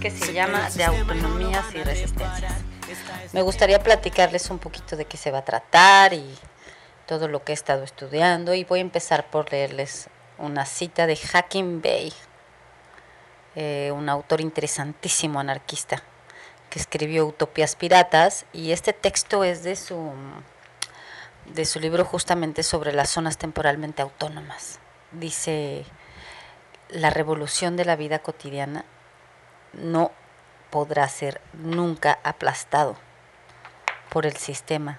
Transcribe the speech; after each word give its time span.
que 0.00 0.10
se 0.10 0.32
llama 0.32 0.70
De 0.70 0.84
Autonomías 0.84 1.74
y 1.74 1.82
Resistencias. 1.82 2.52
Me 3.32 3.42
gustaría 3.42 3.80
platicarles 3.80 4.48
un 4.50 4.58
poquito 4.58 4.96
de 4.96 5.04
qué 5.04 5.16
se 5.16 5.30
va 5.30 5.38
a 5.38 5.44
tratar 5.44 6.12
y 6.12 6.36
todo 7.06 7.28
lo 7.28 7.42
que 7.42 7.52
he 7.52 7.54
estado 7.54 7.82
estudiando 7.82 8.54
y 8.54 8.64
voy 8.64 8.78
a 8.78 8.82
empezar 8.82 9.28
por 9.30 9.50
leerles 9.50 10.08
una 10.38 10.66
cita 10.66 11.06
de 11.06 11.16
Hacking 11.16 11.82
Bay, 11.82 12.12
eh, 13.56 13.90
un 13.94 14.08
autor 14.08 14.40
interesantísimo 14.40 15.40
anarquista 15.40 16.02
que 16.70 16.78
escribió 16.78 17.26
Utopías 17.26 17.76
Piratas 17.76 18.44
y 18.52 18.72
este 18.72 18.92
texto 18.92 19.42
es 19.42 19.64
de 19.64 19.74
su 19.74 20.12
de 21.46 21.64
su 21.64 21.80
libro 21.80 22.04
justamente 22.04 22.62
sobre 22.62 22.92
las 22.92 23.08
zonas 23.08 23.38
temporalmente 23.38 24.02
autónomas. 24.02 24.80
Dice, 25.12 25.86
la 26.90 27.08
revolución 27.08 27.76
de 27.76 27.86
la 27.86 27.96
vida 27.96 28.18
cotidiana 28.18 28.84
no 29.72 30.12
podrá 30.70 31.08
ser 31.08 31.40
nunca 31.52 32.18
aplastado 32.22 32.96
por 34.10 34.26
el 34.26 34.36
sistema, 34.36 34.98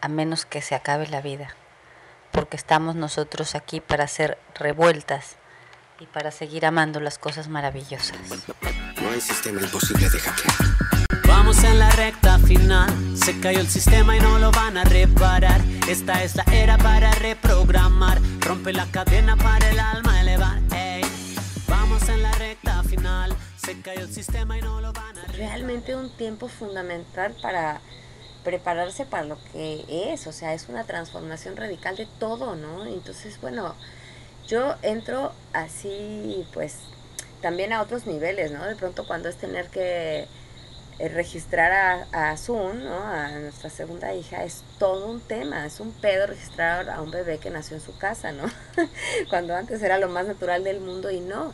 a 0.00 0.08
menos 0.08 0.46
que 0.46 0.62
se 0.62 0.74
acabe 0.74 1.06
la 1.08 1.20
vida, 1.20 1.54
porque 2.32 2.56
estamos 2.56 2.94
nosotros 2.94 3.54
aquí 3.54 3.80
para 3.80 4.04
hacer 4.04 4.38
revueltas 4.54 5.36
y 5.98 6.06
para 6.06 6.30
seguir 6.30 6.66
amando 6.66 7.00
las 7.00 7.18
cosas 7.18 7.48
maravillosas. 7.48 8.18
No 9.00 9.10
hay 9.10 9.20
sistema 9.20 9.60
imposible 9.60 10.08
de 10.08 10.18
hackear. 10.18 10.54
Vamos 11.26 11.62
en 11.64 11.78
la 11.78 11.90
recta 11.90 12.38
final, 12.38 12.90
se 13.16 13.38
cayó 13.40 13.60
el 13.60 13.68
sistema 13.68 14.16
y 14.16 14.20
no 14.20 14.38
lo 14.38 14.50
van 14.52 14.76
a 14.76 14.84
reparar. 14.84 15.60
Esta 15.88 16.22
es 16.22 16.34
la 16.34 16.44
era 16.52 16.78
para 16.78 17.10
reprogramar, 17.12 18.20
rompe 18.40 18.72
la 18.72 18.86
cadena 18.86 19.36
para 19.36 19.70
el 19.70 19.78
alma 19.78 20.20
elevar. 20.20 20.58
Ey. 20.74 21.02
Vamos 21.68 22.08
en 22.08 22.22
la 22.22 22.32
recta 22.32 22.82
final, 22.84 23.36
se 23.66 23.80
cayó 23.80 24.02
el 24.02 24.14
sistema 24.14 24.56
y 24.56 24.62
no 24.62 24.80
lo 24.80 24.92
van 24.92 25.18
a 25.18 25.24
realmente 25.32 25.96
un 25.96 26.08
tiempo 26.08 26.46
fundamental 26.46 27.34
para 27.42 27.80
prepararse 28.44 29.04
para 29.04 29.24
lo 29.24 29.38
que 29.52 30.12
es, 30.12 30.28
o 30.28 30.32
sea, 30.32 30.54
es 30.54 30.68
una 30.68 30.84
transformación 30.84 31.56
radical 31.56 31.96
de 31.96 32.06
todo, 32.20 32.54
¿no? 32.54 32.86
Entonces, 32.86 33.40
bueno, 33.40 33.74
yo 34.46 34.76
entro 34.82 35.32
así, 35.52 36.46
pues, 36.54 36.76
también 37.42 37.72
a 37.72 37.82
otros 37.82 38.06
niveles, 38.06 38.52
¿no? 38.52 38.64
De 38.64 38.76
pronto 38.76 39.04
cuando 39.04 39.28
es 39.28 39.34
tener 39.34 39.66
que 39.66 40.28
eh, 41.00 41.08
registrar 41.08 41.72
a, 42.12 42.30
a 42.30 42.36
Sun, 42.36 42.84
¿no? 42.84 43.02
A 43.02 43.30
nuestra 43.30 43.68
segunda 43.68 44.14
hija, 44.14 44.44
es 44.44 44.62
todo 44.78 45.08
un 45.08 45.20
tema, 45.20 45.66
es 45.66 45.80
un 45.80 45.90
pedo 45.90 46.28
registrar 46.28 46.88
a 46.88 47.02
un 47.02 47.10
bebé 47.10 47.38
que 47.38 47.50
nació 47.50 47.78
en 47.78 47.82
su 47.82 47.98
casa, 47.98 48.30
¿no? 48.30 48.44
cuando 49.28 49.56
antes 49.56 49.82
era 49.82 49.98
lo 49.98 50.08
más 50.08 50.28
natural 50.28 50.62
del 50.62 50.78
mundo 50.78 51.10
y 51.10 51.18
no. 51.18 51.52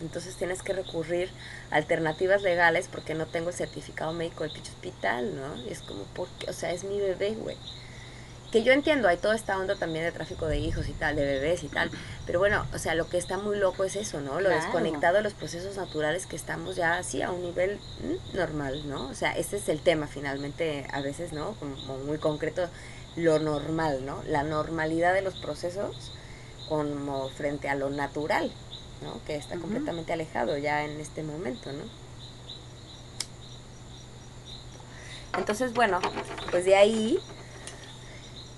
Entonces 0.00 0.34
tienes 0.36 0.62
que 0.62 0.72
recurrir 0.72 1.30
a 1.70 1.76
alternativas 1.76 2.42
legales 2.42 2.88
porque 2.90 3.14
no 3.14 3.26
tengo 3.26 3.50
el 3.50 3.54
certificado 3.54 4.12
médico 4.12 4.44
del 4.44 4.52
pinche 4.52 4.70
hospital, 4.72 5.34
¿no? 5.36 5.56
Y 5.64 5.70
es 5.70 5.80
como, 5.80 6.04
porque, 6.14 6.48
o 6.48 6.52
sea, 6.52 6.72
es 6.72 6.84
mi 6.84 6.98
bebé, 6.98 7.32
güey. 7.32 7.56
Que 8.50 8.64
yo 8.64 8.72
entiendo, 8.72 9.06
hay 9.06 9.16
toda 9.16 9.36
esta 9.36 9.56
onda 9.56 9.76
también 9.76 10.04
de 10.04 10.10
tráfico 10.10 10.46
de 10.46 10.58
hijos 10.58 10.88
y 10.88 10.92
tal, 10.92 11.14
de 11.14 11.24
bebés 11.24 11.62
y 11.62 11.68
tal. 11.68 11.88
Pero 12.26 12.40
bueno, 12.40 12.66
o 12.74 12.78
sea, 12.78 12.96
lo 12.96 13.08
que 13.08 13.16
está 13.16 13.38
muy 13.38 13.56
loco 13.56 13.84
es 13.84 13.94
eso, 13.94 14.20
¿no? 14.20 14.40
Lo 14.40 14.48
Claro. 14.48 14.56
desconectado 14.64 15.16
de 15.18 15.22
los 15.22 15.34
procesos 15.34 15.76
naturales 15.76 16.26
que 16.26 16.34
estamos 16.34 16.74
ya 16.74 16.98
así 16.98 17.22
a 17.22 17.30
un 17.30 17.42
nivel 17.42 17.78
mm, 18.02 18.36
normal, 18.36 18.88
¿no? 18.88 19.06
O 19.08 19.14
sea, 19.14 19.36
este 19.36 19.56
es 19.58 19.68
el 19.68 19.80
tema 19.80 20.08
finalmente, 20.08 20.84
a 20.92 21.00
veces, 21.00 21.32
¿no? 21.32 21.52
Como 21.60 21.76
muy 21.98 22.18
concreto, 22.18 22.68
lo 23.14 23.38
normal, 23.38 24.04
¿no? 24.04 24.20
La 24.26 24.42
normalidad 24.42 25.14
de 25.14 25.22
los 25.22 25.36
procesos 25.36 26.10
como 26.68 27.28
frente 27.30 27.68
a 27.68 27.74
lo 27.76 27.90
natural, 27.90 28.50
¿no? 29.02 29.20
Que 29.26 29.36
está 29.36 29.56
completamente 29.56 30.12
alejado 30.12 30.56
ya 30.58 30.84
en 30.84 31.00
este 31.00 31.22
momento, 31.22 31.72
¿no? 31.72 31.84
Entonces, 35.38 35.72
bueno, 35.72 36.00
pues 36.50 36.64
de 36.64 36.74
ahí 36.76 37.18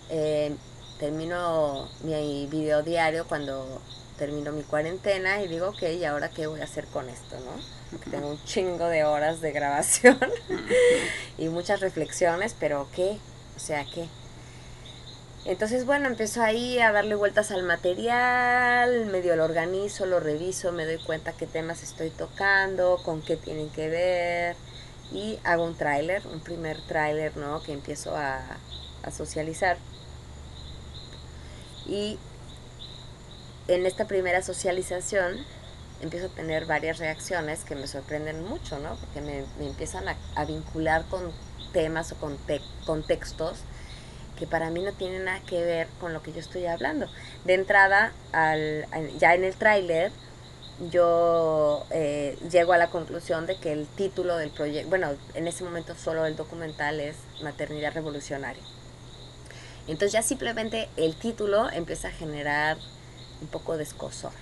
eh, 0.08 0.54
termino 0.98 1.88
mi 2.02 2.46
video 2.46 2.82
diario 2.82 3.26
cuando 3.26 3.80
termino 4.18 4.52
mi 4.52 4.62
cuarentena 4.62 5.42
y 5.42 5.48
digo, 5.48 5.68
ok, 5.70 5.82
¿y 5.82 6.04
ahora 6.04 6.30
qué 6.30 6.46
voy 6.46 6.60
a 6.60 6.64
hacer 6.64 6.86
con 6.86 7.08
esto, 7.08 7.36
no? 7.40 7.60
Porque 7.90 8.10
tengo 8.10 8.28
un 8.28 8.44
chingo 8.44 8.86
de 8.86 9.04
horas 9.04 9.40
de 9.40 9.52
grabación 9.52 10.18
y 11.38 11.48
muchas 11.48 11.80
reflexiones, 11.80 12.54
pero 12.58 12.88
¿qué? 12.94 13.18
O 13.56 13.58
sea, 13.58 13.84
¿qué? 13.84 14.08
Entonces, 15.44 15.86
bueno, 15.86 16.06
empiezo 16.06 16.40
ahí 16.40 16.78
a 16.78 16.92
darle 16.92 17.16
vueltas 17.16 17.50
al 17.50 17.64
material, 17.64 19.06
medio 19.06 19.34
lo 19.34 19.44
organizo, 19.44 20.06
lo 20.06 20.20
reviso, 20.20 20.70
me 20.70 20.86
doy 20.86 20.98
cuenta 20.98 21.32
qué 21.32 21.46
temas 21.48 21.82
estoy 21.82 22.10
tocando, 22.10 23.00
con 23.04 23.22
qué 23.22 23.36
tienen 23.36 23.68
que 23.70 23.88
ver 23.88 24.56
y 25.12 25.38
hago 25.42 25.64
un 25.64 25.74
tráiler, 25.76 26.22
un 26.28 26.40
primer 26.40 26.80
tráiler, 26.82 27.36
¿no? 27.36 27.60
Que 27.62 27.72
empiezo 27.72 28.16
a, 28.16 28.40
socializar. 29.10 29.78
Y 31.86 32.18
en 33.66 33.84
esta 33.84 34.06
primera 34.06 34.42
socialización 34.42 35.44
empiezo 36.00 36.26
a 36.26 36.30
tener 36.30 36.66
varias 36.66 36.98
reacciones 36.98 37.64
que 37.64 37.74
me 37.74 37.88
sorprenden 37.88 38.44
mucho, 38.44 38.78
¿no? 38.78 38.94
Porque 38.96 39.20
me, 39.20 39.44
empiezan 39.66 40.04
a, 40.08 40.44
vincular 40.44 41.04
con 41.06 41.32
temas 41.72 42.12
o 42.12 42.16
con 42.16 42.36
te- 42.38 42.62
contextos 42.86 43.64
que 44.42 44.48
para 44.48 44.70
mí 44.70 44.82
no 44.82 44.92
tienen 44.92 45.26
nada 45.26 45.38
que 45.46 45.62
ver 45.62 45.86
con 46.00 46.12
lo 46.12 46.20
que 46.20 46.32
yo 46.32 46.40
estoy 46.40 46.66
hablando. 46.66 47.06
De 47.44 47.54
entrada, 47.54 48.12
al, 48.32 48.88
ya 49.16 49.36
en 49.36 49.44
el 49.44 49.54
tráiler, 49.54 50.10
yo 50.90 51.86
eh, 51.90 52.36
llego 52.50 52.72
a 52.72 52.76
la 52.76 52.90
conclusión 52.90 53.46
de 53.46 53.54
que 53.54 53.72
el 53.72 53.86
título 53.86 54.36
del 54.36 54.50
proyecto, 54.50 54.88
bueno, 54.88 55.12
en 55.34 55.46
ese 55.46 55.62
momento 55.62 55.94
solo 55.94 56.26
el 56.26 56.34
documental 56.34 56.98
es 56.98 57.14
Maternidad 57.40 57.94
Revolucionaria. 57.94 58.64
Entonces 59.86 60.10
ya 60.10 60.22
simplemente 60.22 60.88
el 60.96 61.14
título 61.14 61.70
empieza 61.70 62.08
a 62.08 62.10
generar 62.10 62.78
un 63.42 63.46
poco 63.46 63.76
de 63.76 63.84
escozor 63.84 64.32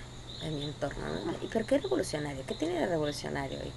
en 0.43 0.59
mi 0.59 0.65
entorno. 0.65 1.03
¿no? 1.27 1.32
¿Y 1.43 1.49
pero 1.49 1.67
qué 1.67 1.77
revolucionario? 1.77 2.43
¿Qué 2.47 2.55
tiene 2.55 2.81
de 2.81 2.87
revolucionario? 2.87 3.59
Y 3.59 3.71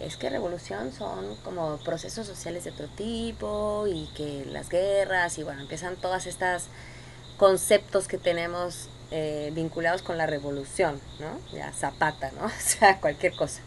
es 0.00 0.16
que 0.16 0.30
revolución 0.30 0.92
son 0.92 1.36
como 1.44 1.78
procesos 1.78 2.26
sociales 2.26 2.64
de 2.64 2.70
otro 2.70 2.86
tipo 2.88 3.86
y 3.88 4.06
que 4.14 4.44
las 4.46 4.68
guerras 4.68 5.38
y 5.38 5.42
bueno, 5.42 5.62
empiezan 5.62 5.96
todas 5.96 6.26
estas 6.26 6.66
conceptos 7.38 8.08
que 8.08 8.18
tenemos 8.18 8.88
eh, 9.10 9.50
vinculados 9.54 10.02
con 10.02 10.18
la 10.18 10.26
revolución, 10.26 11.00
¿no? 11.20 11.40
Ya 11.56 11.72
Zapata, 11.72 12.30
¿no? 12.32 12.46
O 12.46 12.50
sea, 12.60 13.00
cualquier 13.00 13.34
cosa. 13.36 13.60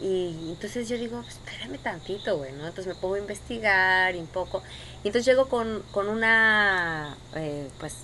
Y 0.00 0.50
entonces 0.50 0.88
yo 0.88 0.96
digo, 0.98 1.20
"Pues, 1.22 1.34
espérame 1.36 1.78
tantito, 1.78 2.36
güey, 2.38 2.52
¿no? 2.52 2.66
Entonces 2.66 2.86
me 2.94 3.00
pongo 3.00 3.14
a 3.14 3.18
investigar 3.18 4.14
un 4.16 4.26
poco. 4.26 4.62
Y 5.02 5.08
entonces 5.08 5.24
llego 5.26 5.48
con, 5.48 5.82
con 5.92 6.08
una, 6.08 7.16
eh, 7.36 7.68
pues, 7.78 7.94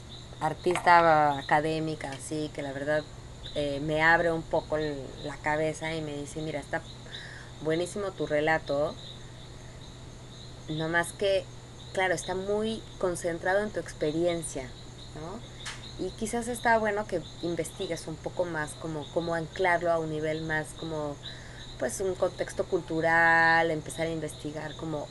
artista 0.41 1.39
académica, 1.39 2.11
así, 2.13 2.51
que 2.55 2.63
la 2.63 2.73
verdad 2.73 3.03
eh, 3.57 3.81
me 3.83 4.01
abre 4.03 4.31
un 4.33 4.43
poco 4.43 4.77
el- 4.77 4.97
la 5.25 5.37
cabeza 5.39 5.93
y 5.95 6.01
me 6.03 6.17
dice, 6.17 6.41
mira, 6.41 6.61
está 6.61 6.83
buenísimo 7.63 8.11
tu 8.13 8.27
relato, 8.27 8.95
no 10.69 10.89
más 10.89 11.13
que, 11.13 11.45
claro, 11.93 12.15
está 12.15 12.35
muy 12.35 12.83
concentrado 12.99 13.61
en 13.61 13.71
tu 13.71 13.81
experiencia, 13.81 14.69
¿no? 15.15 16.05
Y 16.05 16.11
quizás 16.13 16.49
está 16.49 16.79
bueno 16.79 17.07
que 17.07 17.21
investigues 17.43 18.07
un 18.07 18.17
poco 18.17 18.45
más, 18.45 18.71
como 19.13 19.35
anclarlo 19.35 19.91
a 19.91 19.99
un 19.99 20.11
nivel 20.11 20.43
más 20.43 20.69
como 20.79 21.17
pues 21.81 21.99
un 22.03 22.15
contexto 22.15 22.65
cultural, 22.65 23.71
empezar 23.71 24.07
a 24.07 24.11
investigar 24.11 24.77
como 24.77 25.09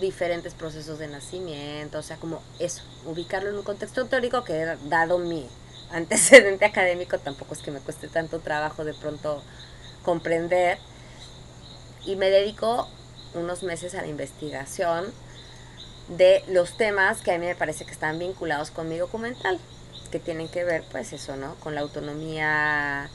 diferentes 0.00 0.52
procesos 0.52 0.98
de 0.98 1.06
nacimiento, 1.06 2.00
o 2.00 2.02
sea, 2.02 2.16
como 2.16 2.42
eso, 2.58 2.82
ubicarlo 3.06 3.50
en 3.50 3.56
un 3.56 3.62
contexto 3.62 4.06
teórico 4.06 4.42
que 4.42 4.76
dado 4.88 5.18
mi 5.18 5.48
antecedente 5.92 6.64
académico 6.66 7.18
tampoco 7.20 7.54
es 7.54 7.62
que 7.62 7.70
me 7.70 7.78
cueste 7.78 8.08
tanto 8.08 8.40
trabajo 8.40 8.84
de 8.84 8.94
pronto 8.94 9.44
comprender 10.02 10.78
y 12.04 12.16
me 12.16 12.30
dedico 12.30 12.88
unos 13.34 13.62
meses 13.62 13.94
a 13.94 14.02
la 14.02 14.08
investigación 14.08 15.12
de 16.08 16.44
los 16.48 16.76
temas 16.76 17.22
que 17.22 17.32
a 17.32 17.38
mí 17.38 17.46
me 17.46 17.54
parece 17.54 17.84
que 17.84 17.92
están 17.92 18.18
vinculados 18.18 18.70
con 18.70 18.88
mi 18.88 18.98
documental, 18.98 19.58
que 20.10 20.18
tienen 20.18 20.48
que 20.48 20.64
ver, 20.64 20.84
pues 20.90 21.12
eso, 21.12 21.36
¿no? 21.36 21.54
Con 21.56 21.74
la 21.74 21.80
autonomía 21.80 23.08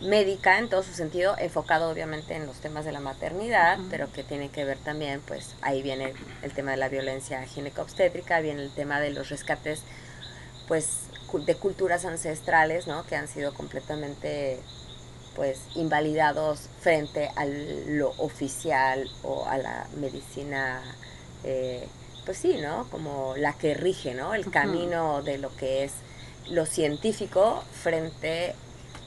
médica 0.00 0.58
en 0.58 0.68
todo 0.68 0.82
su 0.82 0.92
sentido, 0.92 1.36
enfocado 1.38 1.90
obviamente 1.90 2.34
en 2.34 2.46
los 2.46 2.56
temas 2.56 2.84
de 2.84 2.92
la 2.92 3.00
maternidad, 3.00 3.78
pero 3.90 4.10
que 4.12 4.24
tiene 4.24 4.50
que 4.50 4.64
ver 4.64 4.78
también, 4.78 5.20
pues 5.20 5.54
ahí 5.62 5.82
viene 5.82 6.12
el 6.42 6.52
tema 6.52 6.72
de 6.72 6.76
la 6.76 6.88
violencia 6.88 7.42
ginecobstétrica, 7.44 8.40
viene 8.40 8.62
el 8.62 8.74
tema 8.74 9.00
de 9.00 9.10
los 9.10 9.30
rescates, 9.30 9.82
pues 10.66 11.04
de 11.32 11.54
culturas 11.56 12.04
ancestrales, 12.04 12.86
¿no? 12.86 13.04
Que 13.06 13.16
han 13.16 13.28
sido 13.28 13.54
completamente 13.54 14.60
pues 15.34 15.60
invalidados 15.74 16.68
frente 16.80 17.30
a 17.36 17.44
lo 17.44 18.10
oficial 18.18 19.10
o 19.22 19.46
a 19.46 19.58
la 19.58 19.86
medicina 19.96 20.82
eh, 21.44 21.86
pues 22.24 22.38
sí, 22.38 22.56
¿no? 22.60 22.88
Como 22.90 23.34
la 23.36 23.52
que 23.52 23.74
rige, 23.74 24.14
¿no? 24.14 24.34
El 24.34 24.50
camino 24.50 25.22
de 25.22 25.38
lo 25.38 25.54
que 25.56 25.84
es 25.84 25.92
lo 26.48 26.66
científico 26.66 27.62
frente 27.72 28.54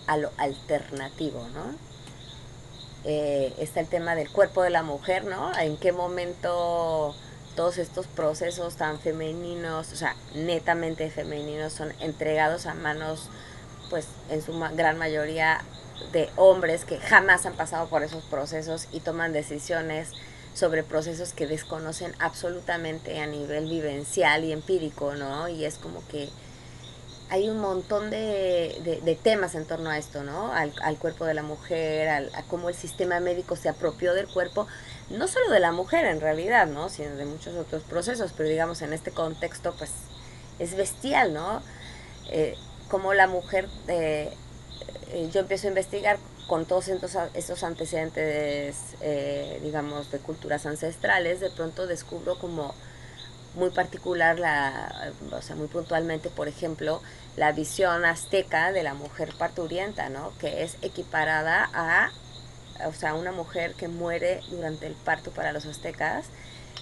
a 0.05 0.17
lo 0.17 0.31
alternativo, 0.37 1.47
¿no? 1.53 1.75
Eh, 3.03 3.53
está 3.57 3.79
el 3.79 3.87
tema 3.87 4.15
del 4.15 4.29
cuerpo 4.29 4.61
de 4.61 4.69
la 4.69 4.83
mujer, 4.83 5.25
¿no? 5.25 5.57
En 5.57 5.77
qué 5.77 5.91
momento 5.91 7.15
todos 7.55 7.77
estos 7.77 8.05
procesos 8.05 8.75
tan 8.75 8.99
femeninos, 8.99 9.91
o 9.91 9.95
sea, 9.95 10.15
netamente 10.35 11.09
femeninos, 11.09 11.73
son 11.73 11.91
entregados 11.99 12.67
a 12.67 12.75
manos, 12.75 13.29
pues 13.89 14.07
en 14.29 14.43
su 14.43 14.53
gran 14.75 14.97
mayoría 14.97 15.61
de 16.11 16.29
hombres 16.35 16.85
que 16.85 16.97
jamás 16.99 17.45
han 17.45 17.53
pasado 17.53 17.87
por 17.87 18.03
esos 18.03 18.23
procesos 18.25 18.87
y 18.91 18.99
toman 18.99 19.33
decisiones 19.33 20.11
sobre 20.53 20.83
procesos 20.83 21.33
que 21.33 21.45
desconocen 21.45 22.13
absolutamente 22.19 23.19
a 23.19 23.27
nivel 23.27 23.65
vivencial 23.69 24.43
y 24.43 24.51
empírico, 24.51 25.13
¿no? 25.13 25.47
Y 25.47 25.65
es 25.65 25.77
como 25.77 26.05
que 26.07 26.29
hay 27.29 27.49
un 27.49 27.59
montón 27.59 28.09
de, 28.09 29.19
temas 29.21 29.53
en 29.55 29.65
torno 29.65 29.89
a 29.89 29.97
esto, 29.97 30.23
¿no? 30.23 30.51
Al, 30.53 30.97
cuerpo 30.97 31.25
de 31.25 31.33
la 31.33 31.43
mujer, 31.43 32.09
al, 32.09 32.33
a 32.33 32.43
cómo 32.43 32.69
el 32.69 32.75
sistema 32.75 33.19
médico 33.19 33.55
se 33.55 33.69
apropió 33.69 34.13
del 34.13 34.27
cuerpo, 34.27 34.65
no 35.09 35.27
solo 35.27 35.49
de 35.51 35.59
la 35.59 35.71
mujer 35.71 36.05
en 36.05 36.21
realidad, 36.21 36.67
¿no? 36.67 36.89
Sino 36.89 37.15
de 37.15 37.25
muchos 37.25 37.55
otros 37.55 37.83
procesos, 37.83 38.33
pero 38.35 38.49
digamos 38.49 38.81
en 38.81 38.93
este 38.93 39.11
contexto, 39.11 39.75
pues 39.77 39.91
es 40.59 40.75
bestial, 40.75 41.33
¿no? 41.33 41.61
Eh, 42.29 42.55
la 43.15 43.27
mujer, 43.27 43.67
eh, 43.87 44.33
eh, 45.11 45.29
yo 45.31 45.41
empiezo 45.41 45.67
a 45.67 45.69
investigar 45.69 46.17
con 46.47 46.65
todos 46.65 46.87
estos, 46.87 47.63
antecedentes, 47.63 48.77
eh, 49.01 49.59
digamos, 49.63 50.11
de 50.11 50.19
culturas 50.19 50.65
ancestrales, 50.65 51.39
de 51.39 51.49
pronto 51.49 51.87
descubro 51.87 52.39
como 52.39 52.73
muy 53.55 53.69
particular, 53.71 54.39
la, 54.39 55.11
o 55.31 55.41
sea, 55.41 55.55
muy 55.55 55.67
puntualmente, 55.67 56.29
por 56.29 56.47
ejemplo, 56.47 57.01
la 57.35 57.51
visión 57.51 58.05
azteca 58.05 58.71
de 58.71 58.83
la 58.83 58.93
mujer 58.93 59.33
parturienta, 59.37 60.09
¿no? 60.09 60.31
Que 60.39 60.63
es 60.63 60.77
equiparada 60.81 61.69
a, 61.73 62.11
o 62.87 62.93
sea, 62.93 63.15
una 63.15 63.31
mujer 63.31 63.73
que 63.73 63.87
muere 63.87 64.41
durante 64.49 64.87
el 64.87 64.93
parto 64.93 65.31
para 65.31 65.51
los 65.51 65.65
aztecas 65.65 66.27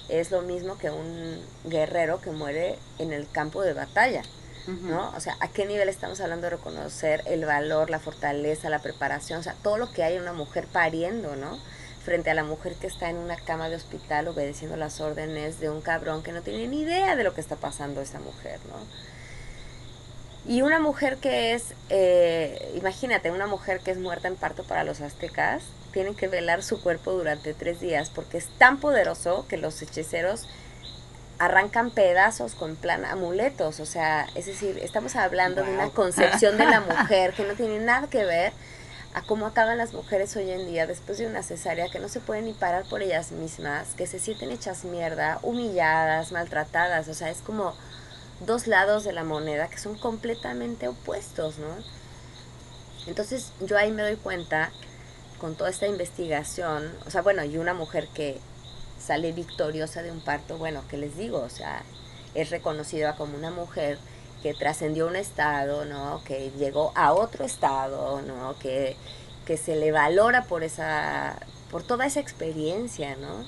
es 0.10 0.32
lo 0.32 0.42
mismo 0.42 0.78
que 0.78 0.90
un 0.90 1.42
guerrero 1.64 2.22
que 2.22 2.32
muere 2.32 2.78
en 3.00 3.14
el 3.14 3.30
campo 3.30 3.62
de 3.62 3.74
batalla. 3.74 4.22
¿No? 4.68 5.12
O 5.16 5.20
sea, 5.20 5.38
¿a 5.40 5.48
qué 5.50 5.66
nivel 5.66 5.90
estamos 5.90 6.20
hablando 6.22 6.46
de 6.46 6.56
reconocer 6.56 7.22
el 7.26 7.46
valor, 7.46 7.90
la 7.90 8.00
fortaleza, 8.00 8.70
la 8.70 8.80
preparación, 8.80 9.40
o 9.40 9.44
sea, 9.44 9.56
todo 9.62 9.78
lo 9.78 9.92
que 9.92 10.04
hay 10.04 10.16
en 10.16 10.22
una 10.22 10.34
mujer 10.34 10.68
pariendo, 10.72 11.36
¿no? 11.36 11.60
Frente 12.04 12.30
a 12.30 12.34
la 12.34 12.44
mujer 12.44 12.76
que 12.76 12.88
está 12.88 13.10
en 13.10 13.18
una 13.18 13.36
cama 13.36 13.70
de 13.70 13.76
hospital 13.76 14.28
obedeciendo 14.28 14.78
las 14.78 15.02
órdenes 15.02 15.60
de 15.60 15.70
un 15.70 15.82
cabrón 15.82 16.24
que 16.24 16.32
no 16.32 16.42
tiene 16.42 16.68
ni 16.68 16.82
idea 16.82 17.16
de 17.16 17.24
lo 17.24 17.34
que 17.34 17.42
está 17.42 17.56
pasando 17.56 18.02
esa 18.02 18.20
mujer, 18.20 18.60
¿no? 18.70 18.78
Y 20.48 20.62
una 20.62 20.80
mujer 20.80 21.18
que 21.18 21.54
es, 21.54 21.74
eh, 21.90 22.72
imagínate, 22.76 23.32
una 23.32 23.48
mujer 23.48 23.80
que 23.80 23.92
es 23.92 23.98
muerta 23.98 24.28
en 24.28 24.36
parto 24.36 24.64
para 24.64 24.84
los 24.84 25.02
aztecas, 25.02 25.64
tienen 25.92 26.14
que 26.14 26.28
velar 26.28 26.62
su 26.62 26.82
cuerpo 26.82 27.14
durante 27.14 27.54
tres 27.54 27.80
días 27.80 28.10
porque 28.10 28.38
es 28.38 28.48
tan 28.58 28.80
poderoso 28.80 29.46
que 29.48 29.58
los 29.58 29.82
hechiceros 29.82 30.48
arrancan 31.40 31.92
pedazos 31.92 32.56
con 32.56 32.76
plan 32.76 33.06
amuletos, 33.06 33.80
o 33.80 33.86
sea, 33.86 34.28
es 34.36 34.46
decir, 34.46 34.80
estamos 34.82 35.16
hablando 35.16 35.64
de 35.64 35.74
una 35.74 35.90
concepción 35.90 36.58
de 36.58 36.66
la 36.66 36.82
mujer 37.02 37.34
que 37.34 37.44
no 37.44 37.54
tiene 37.56 37.80
nada 37.80 38.08
que 38.08 38.24
ver 38.24 38.54
a 39.14 39.22
cómo 39.22 39.46
acaban 39.46 39.78
las 39.78 39.94
mujeres 39.94 40.36
hoy 40.36 40.52
en 40.52 40.68
día 40.68 40.88
después 40.88 41.18
de 41.18 41.28
una 41.28 41.42
cesárea 41.42 41.90
que 41.90 42.00
no 42.00 42.10
se 42.10 42.20
pueden 42.20 42.46
ni 42.46 42.54
parar 42.54 42.84
por 42.84 43.02
ellas 43.02 43.32
mismas, 43.32 43.94
que 43.96 44.08
se 44.08 44.20
sienten 44.20 44.52
hechas 44.52 44.84
mierda, 44.84 45.40
humilladas, 45.42 46.32
maltratadas, 46.32 47.08
o 47.08 47.14
sea, 47.14 47.30
es 47.30 47.38
como 47.40 47.74
dos 48.46 48.68
lados 48.68 49.04
de 49.04 49.14
la 49.14 49.24
moneda 49.24 49.70
que 49.70 49.78
son 49.78 49.98
completamente 49.98 50.88
opuestos, 50.88 51.58
¿no? 51.60 51.68
Entonces 53.08 53.52
yo 53.62 53.78
ahí 53.78 53.92
me 53.92 54.02
doy 54.02 54.16
cuenta 54.18 54.72
con 55.40 55.56
toda 55.56 55.70
esta 55.70 55.88
investigación, 55.88 56.92
o 57.06 57.10
sea, 57.10 57.22
bueno, 57.22 57.44
y 57.44 57.58
una 57.58 57.74
mujer 57.74 58.08
que 58.14 58.40
sale 59.06 59.32
victoriosa 59.32 60.02
de 60.02 60.12
un 60.12 60.20
parto, 60.20 60.58
bueno, 60.58 60.84
¿qué 60.90 60.98
les 60.98 61.18
digo? 61.18 61.40
O 61.40 61.50
sea, 61.50 61.84
es 62.34 62.50
reconocida 62.50 63.16
como 63.16 63.38
una 63.38 63.52
mujer 63.52 63.98
que 64.42 64.54
trascendió 64.54 65.08
un 65.08 65.16
estado, 65.16 65.86
¿no? 65.86 66.22
Que 66.24 66.52
llegó 66.58 66.92
a 66.96 67.14
otro 67.14 67.46
estado, 67.46 68.22
¿no? 68.22 68.56
Que, 68.60 68.96
que 69.46 69.58
se 69.58 69.76
le 69.76 69.92
valora 69.92 70.46
por 70.46 70.64
esa, 70.64 71.38
por 71.72 71.84
toda 71.84 72.06
esa 72.06 72.20
experiencia, 72.20 73.16
¿no? 73.16 73.46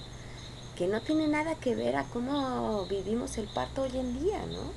Que 0.75 0.87
no 0.87 1.01
tiene 1.01 1.27
nada 1.27 1.55
que 1.55 1.75
ver 1.75 1.95
a 1.95 2.03
cómo 2.05 2.85
vivimos 2.85 3.37
el 3.37 3.47
parto 3.47 3.83
hoy 3.83 3.97
en 3.97 4.19
día, 4.19 4.39
¿no? 4.47 4.71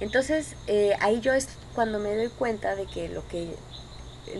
Entonces, 0.00 0.56
eh, 0.66 0.96
ahí 1.00 1.20
yo 1.20 1.32
es 1.32 1.48
cuando 1.74 1.98
me 1.98 2.16
doy 2.16 2.28
cuenta 2.28 2.74
de 2.74 2.86
que 2.86 3.08
lo 3.08 3.26
que 3.28 3.54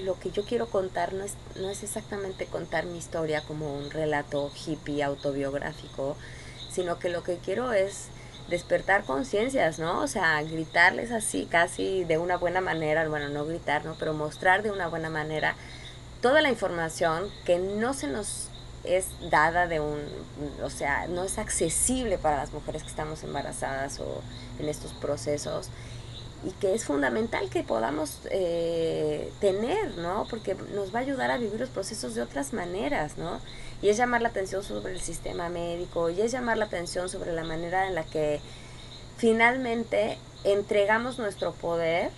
lo 0.05 0.19
que 0.19 0.31
yo 0.31 0.45
quiero 0.45 0.67
contar 0.67 1.13
no 1.13 1.25
es, 1.25 1.35
no 1.57 1.69
es 1.71 1.83
exactamente 1.83 2.47
contar 2.47 2.87
mi 2.87 2.99
historia 2.99 3.43
como 3.43 3.75
un 3.75 3.91
relato 3.91 4.51
hippie 4.67 5.03
autobiográfico, 5.03 6.17
sino 6.71 6.99
que 6.99 7.09
lo 7.09 7.23
que 7.23 7.39
quiero 7.39 7.73
es 7.73 8.07
despertar 8.49 9.05
conciencias, 9.05 9.79
¿no? 9.79 10.01
O 10.01 10.09
sea, 10.09 10.43
gritarles 10.43 11.11
así 11.11 11.47
casi 11.51 12.05
de 12.05 12.19
una 12.19 12.37
buena 12.37 12.61
manera, 12.61 13.09
bueno, 13.09 13.29
no 13.29 13.45
gritar, 13.45 13.85
¿no? 13.85 13.97
Pero 13.99 14.15
mostrar 14.15 14.63
de 14.63 14.71
una 14.71 14.89
buena 14.89 15.11
manera 15.11 15.55
toda 16.21 16.41
la 16.41 16.51
información 16.51 17.29
que 17.45 17.59
no 17.59 17.95
se 17.95 18.07
nos 18.07 18.49
es 18.85 19.07
dada 19.31 19.67
de 19.69 19.81
un, 19.81 20.01
o 20.63 20.71
sea, 20.71 21.07
no 21.07 21.25
es 21.25 21.39
accesible 21.39 22.19
para 22.19 22.37
las 22.39 22.53
mujeres 22.53 22.83
que 22.83 22.89
estamos 22.89 23.23
embarazadas 23.23 24.01
o 24.01 24.23
en 24.59 24.69
estos 24.69 24.93
procesos 24.93 25.69
y 26.45 26.51
que 26.53 26.75
es 26.75 26.85
fundamental 26.85 27.49
que 27.51 27.63
podamos 27.63 28.19
eh, 28.31 29.33
tener, 29.41 29.97
¿no? 29.99 30.27
Porque 30.29 30.57
nos 30.75 30.95
va 30.95 30.99
a 30.99 31.03
ayudar 31.03 31.31
a 31.31 31.39
vivir 31.39 31.61
los 31.61 31.69
procesos 31.69 32.15
de 32.15 32.23
otras 32.23 32.53
maneras, 32.53 33.17
¿no? 33.17 33.41
Y 33.81 33.89
es 33.89 33.97
llamar 33.97 34.23
la 34.23 34.29
atención 34.29 34.63
sobre 34.65 34.93
el 34.93 35.01
sistema 35.01 35.49
médico, 35.49 36.11
y 36.11 36.21
es 36.21 36.33
llamar 36.33 36.59
la 36.59 36.65
atención 36.65 37.09
sobre 37.09 37.33
la 37.33 37.45
manera 37.45 37.87
en 37.87 37.95
la 37.95 38.05
que 38.05 38.41
finalmente 39.17 40.19
entregamos 40.45 41.19
nuestro 41.19 41.53
poder 41.53 42.11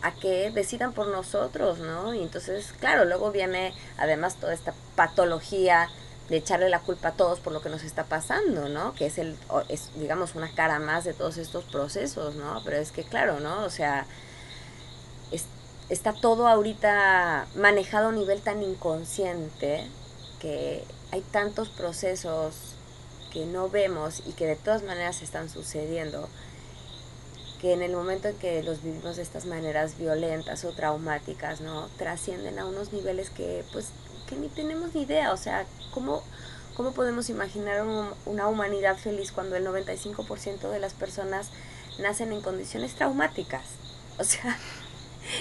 a 0.00 0.12
que 0.12 0.50
decidan 0.50 0.92
por 0.92 1.08
nosotros, 1.08 1.78
¿no? 1.78 2.14
Y 2.14 2.22
entonces, 2.22 2.72
claro, 2.80 3.04
luego 3.04 3.30
viene 3.30 3.72
además 3.98 4.36
toda 4.36 4.54
esta 4.54 4.74
patología 4.96 5.88
de 6.32 6.38
echarle 6.38 6.70
la 6.70 6.80
culpa 6.80 7.08
a 7.08 7.12
todos 7.12 7.40
por 7.40 7.52
lo 7.52 7.60
que 7.60 7.68
nos 7.68 7.84
está 7.84 8.04
pasando, 8.04 8.70
¿no? 8.70 8.94
Que 8.94 9.04
es 9.04 9.18
el 9.18 9.36
es 9.68 9.90
digamos 9.96 10.34
una 10.34 10.50
cara 10.54 10.78
más 10.78 11.04
de 11.04 11.12
todos 11.12 11.36
estos 11.36 11.64
procesos, 11.64 12.36
¿no? 12.36 12.62
Pero 12.64 12.78
es 12.78 12.90
que 12.90 13.04
claro, 13.04 13.38
¿no? 13.38 13.64
O 13.64 13.68
sea, 13.68 14.06
está 15.90 16.14
todo 16.14 16.48
ahorita 16.48 17.48
manejado 17.54 18.06
a 18.06 18.08
un 18.08 18.14
nivel 18.14 18.40
tan 18.40 18.62
inconsciente 18.62 19.86
que 20.40 20.86
hay 21.10 21.20
tantos 21.20 21.68
procesos 21.68 22.76
que 23.30 23.44
no 23.44 23.68
vemos 23.68 24.22
y 24.26 24.32
que 24.32 24.46
de 24.46 24.56
todas 24.56 24.82
maneras 24.84 25.20
están 25.20 25.50
sucediendo 25.50 26.30
que 27.60 27.74
en 27.74 27.82
el 27.82 27.92
momento 27.92 28.28
en 28.28 28.38
que 28.38 28.62
los 28.62 28.82
vivimos 28.82 29.16
de 29.16 29.22
estas 29.22 29.44
maneras 29.44 29.98
violentas 29.98 30.64
o 30.64 30.72
traumáticas, 30.72 31.60
¿no? 31.60 31.88
Trascienden 31.98 32.58
a 32.58 32.64
unos 32.64 32.94
niveles 32.94 33.28
que 33.28 33.62
pues 33.74 33.90
ni 34.36 34.48
tenemos 34.48 34.94
ni 34.94 35.02
idea, 35.02 35.32
o 35.32 35.36
sea, 35.36 35.66
¿cómo, 35.92 36.22
cómo 36.76 36.92
podemos 36.92 37.28
imaginar 37.30 37.84
una 38.26 38.48
humanidad 38.48 38.96
feliz 38.96 39.32
cuando 39.32 39.56
el 39.56 39.66
95% 39.66 40.70
de 40.70 40.78
las 40.78 40.94
personas 40.94 41.50
nacen 41.98 42.32
en 42.32 42.40
condiciones 42.42 42.94
traumáticas? 42.94 43.62
O 44.18 44.24
sea, 44.24 44.58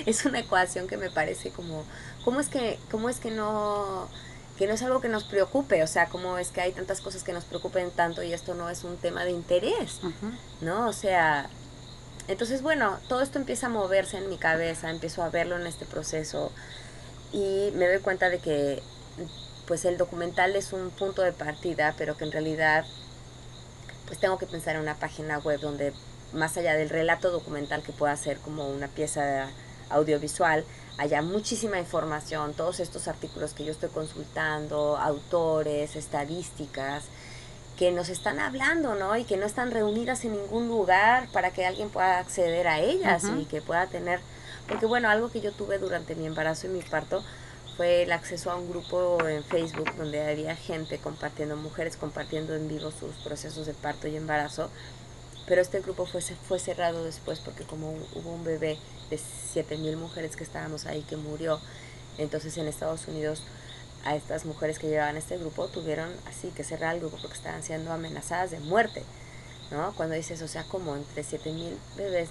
es 0.05 0.23
una 0.23 0.39
ecuación 0.39 0.87
que 0.87 0.95
me 0.95 1.11
parece 1.11 1.51
como, 1.51 1.83
¿cómo 2.23 2.39
es 2.39 2.47
que, 2.47 2.79
cómo 2.89 3.09
es 3.09 3.19
que 3.19 3.29
no 3.29 4.07
que 4.57 4.67
no 4.67 4.73
es 4.73 4.83
algo 4.83 5.01
que 5.01 5.09
nos 5.09 5.23
preocupe, 5.23 5.81
o 5.81 5.87
sea, 5.87 6.07
cómo 6.07 6.37
es 6.37 6.49
que 6.49 6.61
hay 6.61 6.71
tantas 6.71 7.01
cosas 7.01 7.23
que 7.23 7.33
nos 7.33 7.45
preocupen 7.45 7.89
tanto 7.89 8.21
y 8.21 8.31
esto 8.31 8.53
no 8.53 8.69
es 8.69 8.83
un 8.83 8.95
tema 8.95 9.25
de 9.25 9.31
interés, 9.31 10.01
¿no? 10.61 10.87
O 10.87 10.93
sea, 10.93 11.49
entonces, 12.27 12.61
bueno, 12.61 12.99
todo 13.07 13.21
esto 13.21 13.39
empieza 13.39 13.67
a 13.67 13.69
moverse 13.69 14.17
en 14.17 14.29
mi 14.29 14.37
cabeza, 14.37 14.91
empiezo 14.91 15.23
a 15.23 15.29
verlo 15.29 15.57
en 15.57 15.65
este 15.65 15.85
proceso, 15.85 16.51
y 17.31 17.71
me 17.75 17.87
doy 17.87 17.99
cuenta 17.99 18.29
de 18.29 18.39
que 18.39 18.81
pues 19.67 19.85
el 19.85 19.97
documental 19.97 20.55
es 20.55 20.73
un 20.73 20.89
punto 20.89 21.21
de 21.21 21.31
partida, 21.31 21.93
pero 21.97 22.17
que 22.17 22.25
en 22.25 22.31
realidad 22.31 22.85
pues 24.07 24.19
tengo 24.19 24.37
que 24.37 24.45
pensar 24.45 24.75
en 24.75 24.81
una 24.81 24.95
página 24.95 25.39
web 25.39 25.59
donde 25.61 25.93
más 26.33 26.57
allá 26.57 26.73
del 26.75 26.89
relato 26.89 27.31
documental 27.31 27.81
que 27.83 27.93
pueda 27.93 28.15
ser 28.17 28.37
como 28.39 28.69
una 28.69 28.87
pieza 28.87 29.49
audiovisual, 29.89 30.65
haya 30.97 31.21
muchísima 31.21 31.79
información, 31.79 32.53
todos 32.53 32.79
estos 32.79 33.07
artículos 33.07 33.53
que 33.53 33.65
yo 33.65 33.71
estoy 33.71 33.89
consultando, 33.89 34.97
autores, 34.97 35.95
estadísticas, 35.95 37.05
que 37.77 37.91
nos 37.91 38.09
están 38.09 38.39
hablando, 38.39 38.95
¿no? 38.95 39.17
Y 39.17 39.23
que 39.23 39.37
no 39.37 39.45
están 39.45 39.71
reunidas 39.71 40.23
en 40.25 40.33
ningún 40.33 40.67
lugar 40.67 41.27
para 41.31 41.51
que 41.51 41.65
alguien 41.65 41.89
pueda 41.89 42.19
acceder 42.19 42.67
a 42.67 42.79
ellas 42.79 43.23
y 43.39 43.45
que 43.45 43.61
pueda 43.61 43.87
tener 43.87 44.19
porque 44.71 44.85
bueno, 44.85 45.09
algo 45.09 45.29
que 45.29 45.41
yo 45.41 45.51
tuve 45.51 45.79
durante 45.79 46.15
mi 46.15 46.25
embarazo 46.25 46.67
y 46.67 46.69
mi 46.69 46.81
parto 46.81 47.21
fue 47.75 48.03
el 48.03 48.11
acceso 48.13 48.51
a 48.51 48.55
un 48.55 48.69
grupo 48.69 49.17
en 49.27 49.43
Facebook 49.43 49.93
donde 49.97 50.25
había 50.25 50.55
gente 50.55 50.97
compartiendo, 50.97 51.57
mujeres 51.57 51.97
compartiendo 51.97 52.55
en 52.55 52.69
vivo 52.69 52.89
sus 52.89 53.15
procesos 53.17 53.65
de 53.65 53.73
parto 53.73 54.07
y 54.07 54.15
embarazo. 54.15 54.69
Pero 55.45 55.61
este 55.61 55.81
grupo 55.81 56.05
fue, 56.05 56.21
fue 56.21 56.57
cerrado 56.57 57.03
después 57.03 57.41
porque 57.41 57.65
como 57.65 57.91
hubo 58.15 58.33
un 58.33 58.45
bebé 58.45 58.77
de 59.09 59.17
7.000 59.17 59.97
mujeres 59.97 60.37
que 60.37 60.45
estábamos 60.45 60.85
ahí 60.85 61.01
que 61.01 61.17
murió, 61.17 61.59
entonces 62.17 62.57
en 62.57 62.67
Estados 62.67 63.09
Unidos 63.09 63.43
a 64.05 64.15
estas 64.15 64.45
mujeres 64.45 64.79
que 64.79 64.87
llevaban 64.87 65.17
este 65.17 65.37
grupo 65.37 65.67
tuvieron 65.67 66.09
así 66.27 66.47
que 66.55 66.63
cerrar 66.63 66.95
el 66.95 67.01
grupo 67.01 67.17
porque 67.21 67.35
estaban 67.35 67.61
siendo 67.61 67.91
amenazadas 67.91 68.51
de 68.51 68.59
muerte, 68.61 69.03
¿no? 69.69 69.93
Cuando 69.95 70.15
dices, 70.15 70.41
o 70.41 70.47
sea, 70.47 70.63
como 70.63 70.95
entre 70.95 71.23
7.000 71.23 71.73
bebés 71.97 72.29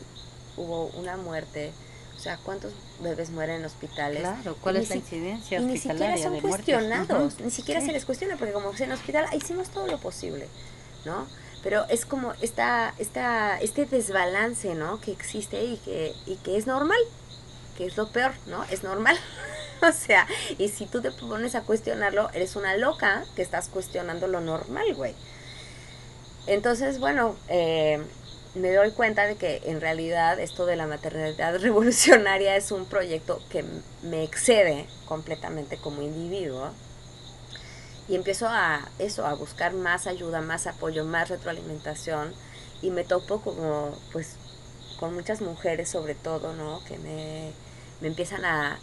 hubo 0.57 0.87
una 0.97 1.17
muerte, 1.17 1.73
o 2.21 2.23
sea, 2.23 2.37
¿cuántos 2.37 2.75
bebés 3.01 3.31
mueren 3.31 3.61
en 3.61 3.65
hospitales? 3.65 4.21
Claro, 4.21 4.55
¿cuál 4.61 4.77
es 4.77 4.91
la 4.91 4.97
incidencia 4.97 5.59
y 5.59 5.65
ni 5.65 5.79
siquiera 5.79 6.19
son 6.19 6.39
cuestionados, 6.41 7.41
ni 7.41 7.51
siquiera 7.51 7.81
Sí. 7.81 7.87
se 7.87 7.93
les 7.93 8.05
cuestiona, 8.05 8.37
porque 8.37 8.53
como 8.53 8.71
en 8.79 8.93
hospital 8.93 9.25
hicimos 9.33 9.71
todo 9.71 9.87
lo 9.87 9.97
posible, 9.97 10.47
¿no? 11.07 11.27
Pero 11.63 11.87
es 11.89 12.05
como 12.05 12.35
esta, 12.43 12.93
esta, 12.99 13.59
este 13.63 13.87
desbalance, 13.87 14.75
¿no? 14.75 15.01
Que 15.01 15.13
existe 15.13 15.65
y 15.65 15.79
que, 15.79 16.13
y 16.27 16.37
que 16.37 16.59
es 16.59 16.67
normal, 16.67 16.99
que 17.79 17.87
es 17.87 17.97
lo 17.97 18.13
peor, 18.13 18.33
¿no? 18.49 18.65
Es 18.65 18.83
normal. 18.83 19.17
o 19.83 19.91
sea, 19.91 20.27
y 20.59 20.69
si 20.69 20.85
tú 20.85 21.01
te 21.01 21.13
pones 21.13 21.55
a 21.55 21.63
cuestionarlo, 21.63 22.29
eres 22.35 22.55
una 22.55 22.77
loca 22.77 23.25
que 23.35 23.41
estás 23.41 23.69
cuestionando 23.69 24.27
lo 24.27 24.43
normal, 24.43 24.95
güey. 24.95 25.15
Entonces, 26.47 26.99
bueno, 26.99 27.35
eh, 27.49 28.05
me 28.55 28.73
doy 28.73 28.91
cuenta 28.91 29.27
de 29.27 29.37
que 29.37 29.63
en 29.67 29.81
realidad 29.81 30.41
esto 30.41 30.67
de 30.67 30.77
la 30.77 30.87
maternidad 30.87 31.59
revolucionaria 31.61 32.57
es 32.57 32.73
un 32.73 32.85
proyecto 32.85 33.41
que 33.49 33.65
me 34.03 34.25
excede 34.25 34.87
completamente 35.07 35.77
como 35.77 36.03
individuo. 36.03 36.71
Y 38.09 38.17
empiezo 38.17 38.49
a 38.49 38.89
eso, 38.99 39.25
a 39.25 39.35
buscar 39.35 39.73
más 39.73 40.09
ayuda, 40.09 40.41
más 40.41 40.67
apoyo, 40.67 41.05
más 41.05 41.29
retroalimentación. 41.29 42.35
Y 42.83 42.91
me 42.91 43.05
topo 43.05 43.41
como, 43.41 43.97
pues, 44.13 44.35
con 44.99 45.15
muchas 45.15 45.41
mujeres 45.41 45.89
sobre 45.89 46.17
todo, 46.17 46.53
¿no? 46.55 46.83
Que 46.87 46.99
me, 46.99 47.53
me 48.01 48.09
empiezan 48.09 48.45
a, 48.45 48.81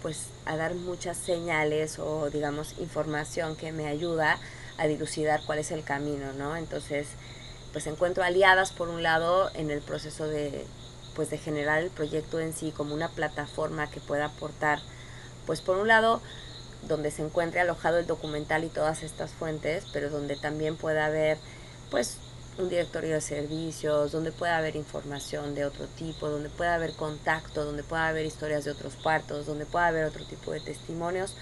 pues, 0.00 0.26
a 0.44 0.56
dar 0.56 0.74
muchas 0.74 1.16
señales 1.16 1.98
o, 1.98 2.30
digamos, 2.30 2.78
información 2.78 3.56
que 3.56 3.72
me 3.72 3.88
ayuda 3.88 4.38
a 4.78 4.86
dilucidar 4.86 5.40
cuál 5.44 5.58
es 5.58 5.72
el 5.72 5.82
camino, 5.82 6.32
¿no? 6.34 6.56
Entonces, 6.56 7.08
pues 7.72 7.86
encuentro 7.86 8.22
aliadas 8.22 8.72
por 8.72 8.88
un 8.88 9.02
lado 9.02 9.50
en 9.54 9.70
el 9.70 9.80
proceso 9.80 10.26
de 10.26 10.66
pues 11.14 11.28
de 11.28 11.38
generar 11.38 11.82
el 11.82 11.90
proyecto 11.90 12.40
en 12.40 12.54
sí 12.54 12.72
como 12.72 12.94
una 12.94 13.08
plataforma 13.08 13.90
que 13.90 14.00
pueda 14.00 14.26
aportar 14.26 14.80
pues 15.46 15.60
por 15.60 15.76
un 15.76 15.88
lado 15.88 16.22
donde 16.88 17.10
se 17.10 17.22
encuentre 17.22 17.60
alojado 17.60 17.98
el 17.98 18.06
documental 18.06 18.64
y 18.64 18.68
todas 18.68 19.02
estas 19.02 19.30
fuentes, 19.32 19.86
pero 19.92 20.10
donde 20.10 20.36
también 20.36 20.76
pueda 20.76 21.06
haber 21.06 21.38
pues 21.90 22.16
un 22.58 22.68
directorio 22.68 23.14
de 23.14 23.20
servicios, 23.20 24.12
donde 24.12 24.32
pueda 24.32 24.58
haber 24.58 24.76
información 24.76 25.54
de 25.54 25.64
otro 25.64 25.86
tipo, 25.86 26.28
donde 26.28 26.48
pueda 26.48 26.74
haber 26.74 26.92
contacto, 26.92 27.64
donde 27.64 27.82
pueda 27.82 28.08
haber 28.08 28.26
historias 28.26 28.64
de 28.64 28.72
otros 28.72 28.94
partos, 28.96 29.46
donde 29.46 29.64
pueda 29.64 29.86
haber 29.86 30.04
otro 30.04 30.24
tipo 30.24 30.52
de 30.52 30.60
testimonios 30.60 31.34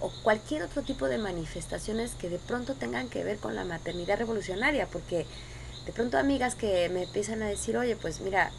o 0.00 0.10
cualquier 0.22 0.62
otro 0.62 0.82
tipo 0.82 1.06
de 1.06 1.18
manifestaciones 1.18 2.12
que 2.14 2.30
de 2.30 2.38
pronto 2.38 2.74
tengan 2.74 3.08
que 3.08 3.24
ver 3.24 3.38
con 3.38 3.56
la 3.56 3.64
maternidad 3.64 4.18
revolucionaria, 4.18 4.86
porque 4.86 5.26
de 5.88 5.94
pronto 5.94 6.18
amigas 6.18 6.54
que 6.54 6.90
me 6.90 7.04
empiezan 7.04 7.40
a 7.40 7.46
decir, 7.46 7.74
oye, 7.78 7.96
pues 7.96 8.20
mira, 8.20 8.50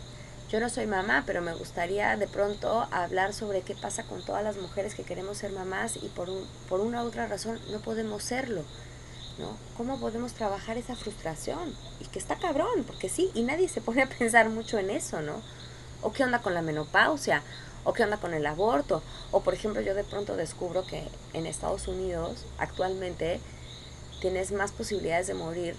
yo 0.50 0.59
no 0.59 0.67
soy 0.67 0.88
mamá, 0.88 1.25
pero 1.27 1.43
me 1.43 1.53
gustaría 1.53 2.17
de 2.17 2.27
pronto 2.27 2.88
hablar 2.89 3.36
sobre 3.36 3.62
qué 3.62 3.75
pasa 3.75 4.01
con 4.01 4.25
todas 4.25 4.43
las 4.43 4.57
mujeres 4.57 4.95
que 4.95 5.03
queremos 5.03 5.38
ser 5.38 5.51
mamás 5.51 5.98
y 6.01 6.07
por, 6.07 6.27
un, 6.27 6.43
por 6.67 6.79
una 6.79 7.03
u 7.03 7.05
otra 7.05 7.27
razón 7.27 7.59
no 7.69 7.81
podemos 7.81 8.24
serlo. 8.24 8.63
¿no? 9.38 9.55
¿Cómo 9.77 10.00
podemos 10.00 10.33
trabajar 10.33 10.77
esa 10.77 10.95
frustración? 10.95 11.71
Y 12.00 12.05
que 12.05 12.17
está 12.17 12.36
cabrón, 12.36 12.83
porque 12.88 13.09
sí, 13.09 13.29
y 13.36 13.43
nadie 13.43 13.69
se 13.69 13.79
pone 13.79 14.01
a 14.01 14.09
pensar 14.09 14.50
mucho 14.50 14.79
en 14.79 14.89
eso, 14.89 15.21
¿no? 15.21 15.43
¿O 16.01 16.12
qué 16.12 16.24
onda 16.24 16.41
con 16.41 16.55
la 16.55 16.63
menopausia? 16.63 17.43
¿O 17.83 17.93
qué 17.93 18.05
onda 18.05 18.17
con 18.17 18.33
el 18.33 18.48
aborto? 18.48 19.03
O 19.29 19.41
por 19.41 19.53
ejemplo, 19.53 19.81
yo 19.81 19.93
de 19.93 20.03
pronto 20.03 20.36
descubro 20.36 20.83
que 20.88 21.07
en 21.33 21.45
Estados 21.45 21.88
Unidos 21.88 22.48
actualmente 22.57 23.39
tienes 24.21 24.51
más 24.51 24.71
posibilidades 24.71 25.27
de 25.27 25.33
morir 25.33 25.75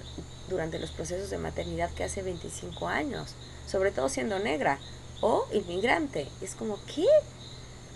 durante 0.48 0.78
los 0.78 0.90
procesos 0.90 1.30
de 1.30 1.38
maternidad 1.38 1.90
que 1.90 2.04
hace 2.04 2.22
25 2.22 2.88
años, 2.88 3.34
sobre 3.66 3.90
todo 3.92 4.08
siendo 4.08 4.38
negra 4.38 4.78
o 5.20 5.46
inmigrante. 5.52 6.26
Y 6.40 6.44
es 6.44 6.54
como, 6.54 6.78
¿qué? 6.94 7.06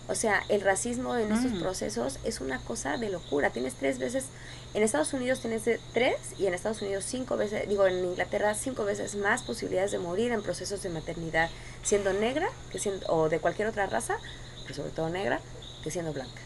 O 0.07 0.15
sea, 0.15 0.43
el 0.51 0.61
racismo 0.61 1.17
en 1.17 1.33
estos 1.33 1.53
Mm. 1.53 1.61
procesos 1.61 2.19
es 2.25 2.41
una 2.43 2.59
cosa 2.59 2.99
de 2.99 3.09
locura. 3.09 3.51
Tienes 3.51 3.75
tres 3.75 3.99
veces, 3.99 4.27
en 4.75 4.83
Estados 4.83 5.15
Unidos 5.15 5.41
tienes 5.41 5.63
tres 5.95 6.17
y 6.39 6.47
en 6.47 6.53
Estados 6.53 6.83
Unidos 6.83 7.05
cinco 7.09 7.39
veces, 7.39 7.67
digo, 7.69 7.87
en 7.87 8.05
Inglaterra 8.05 8.55
cinco 8.55 8.85
veces 8.85 9.15
más 9.15 9.43
posibilidades 9.43 9.93
de 9.93 9.99
morir 9.99 10.31
en 10.33 10.43
procesos 10.43 10.83
de 10.83 10.91
maternidad 10.91 11.49
siendo 11.83 12.13
negra 12.13 12.51
que 12.71 12.79
siendo, 12.79 13.07
o 13.09 13.31
de 13.31 13.39
cualquier 13.41 13.67
otra 13.69 13.87
raza, 13.87 14.19
pero 14.65 14.75
sobre 14.75 14.91
todo 14.91 15.09
negra, 15.09 15.41
que 15.83 15.91
siendo 15.91 16.13
blanca. 16.13 16.41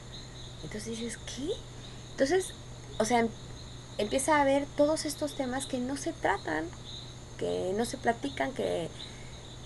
Entonces 0.62 0.86
dices, 0.96 1.18
¿qué? 1.26 1.50
Entonces, 2.12 2.54
o 3.00 3.04
sea, 3.04 3.26
empieza 3.98 4.36
a 4.36 4.42
haber 4.42 4.66
todos 4.76 5.04
estos 5.04 5.34
temas 5.34 5.66
que 5.66 5.78
no 5.78 5.96
se 5.96 6.12
tratan, 6.12 6.64
que 7.36 7.72
no 7.76 7.84
se 7.84 7.96
platican, 7.96 8.52
que, 8.52 8.88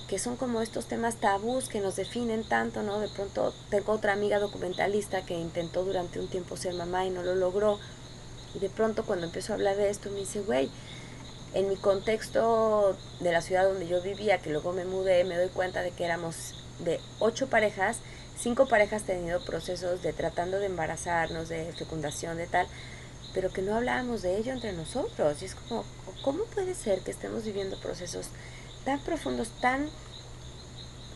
que 0.08 0.18
son 0.18 0.36
como 0.36 0.62
estos 0.62 0.86
temas 0.86 1.16
tabús 1.16 1.68
que 1.68 1.80
nos 1.80 1.96
definen 1.96 2.42
tanto, 2.44 2.82
¿no? 2.82 2.98
De 2.98 3.08
pronto 3.08 3.54
tengo 3.70 3.92
otra 3.92 4.14
amiga 4.14 4.38
documentalista 4.38 5.22
que 5.24 5.38
intentó 5.38 5.84
durante 5.84 6.18
un 6.18 6.28
tiempo 6.28 6.56
ser 6.56 6.74
mamá 6.74 7.04
y 7.06 7.10
no 7.10 7.22
lo 7.22 7.34
logró. 7.34 7.78
Y 8.54 8.58
de 8.58 8.68
pronto 8.68 9.04
cuando 9.04 9.26
empezó 9.26 9.52
a 9.52 9.56
hablar 9.56 9.76
de 9.76 9.90
esto 9.90 10.10
me 10.10 10.20
dice, 10.20 10.40
güey, 10.40 10.70
en 11.54 11.68
mi 11.68 11.76
contexto 11.76 12.96
de 13.20 13.32
la 13.32 13.42
ciudad 13.42 13.64
donde 13.64 13.86
yo 13.86 14.00
vivía, 14.00 14.38
que 14.38 14.50
luego 14.50 14.72
me 14.72 14.84
mudé, 14.84 15.24
me 15.24 15.36
doy 15.36 15.48
cuenta 15.48 15.82
de 15.82 15.90
que 15.90 16.04
éramos 16.04 16.54
de 16.78 17.00
ocho 17.18 17.48
parejas, 17.48 17.98
cinco 18.38 18.66
parejas 18.66 19.02
teniendo 19.02 19.44
procesos 19.44 20.02
de 20.02 20.12
tratando 20.12 20.58
de 20.58 20.66
embarazarnos, 20.66 21.48
de 21.48 21.72
fecundación, 21.72 22.38
de 22.38 22.46
tal, 22.46 22.66
pero 23.34 23.50
que 23.50 23.62
no 23.62 23.74
hablábamos 23.74 24.22
de 24.22 24.36
ello 24.36 24.52
entre 24.52 24.72
nosotros. 24.72 25.42
Y 25.42 25.46
es 25.46 25.54
como, 25.54 25.84
¿cómo 26.22 26.44
puede 26.44 26.74
ser 26.74 27.00
que 27.00 27.10
estemos 27.10 27.44
viviendo 27.44 27.78
procesos 27.80 28.26
tan 28.84 29.00
profundos, 29.00 29.48
tan 29.60 29.88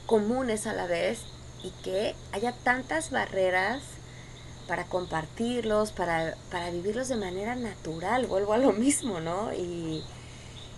comunes 0.06 0.66
a 0.66 0.72
la 0.72 0.86
vez 0.86 1.20
y 1.62 1.70
que 1.82 2.14
haya 2.32 2.52
tantas 2.52 3.10
barreras 3.10 3.82
para 4.68 4.84
compartirlos, 4.84 5.92
para, 5.92 6.36
para 6.50 6.70
vivirlos 6.70 7.08
de 7.08 7.16
manera 7.16 7.54
natural, 7.54 8.26
vuelvo 8.26 8.52
a 8.52 8.58
lo 8.58 8.72
mismo, 8.72 9.20
¿no? 9.20 9.52
Y 9.52 10.04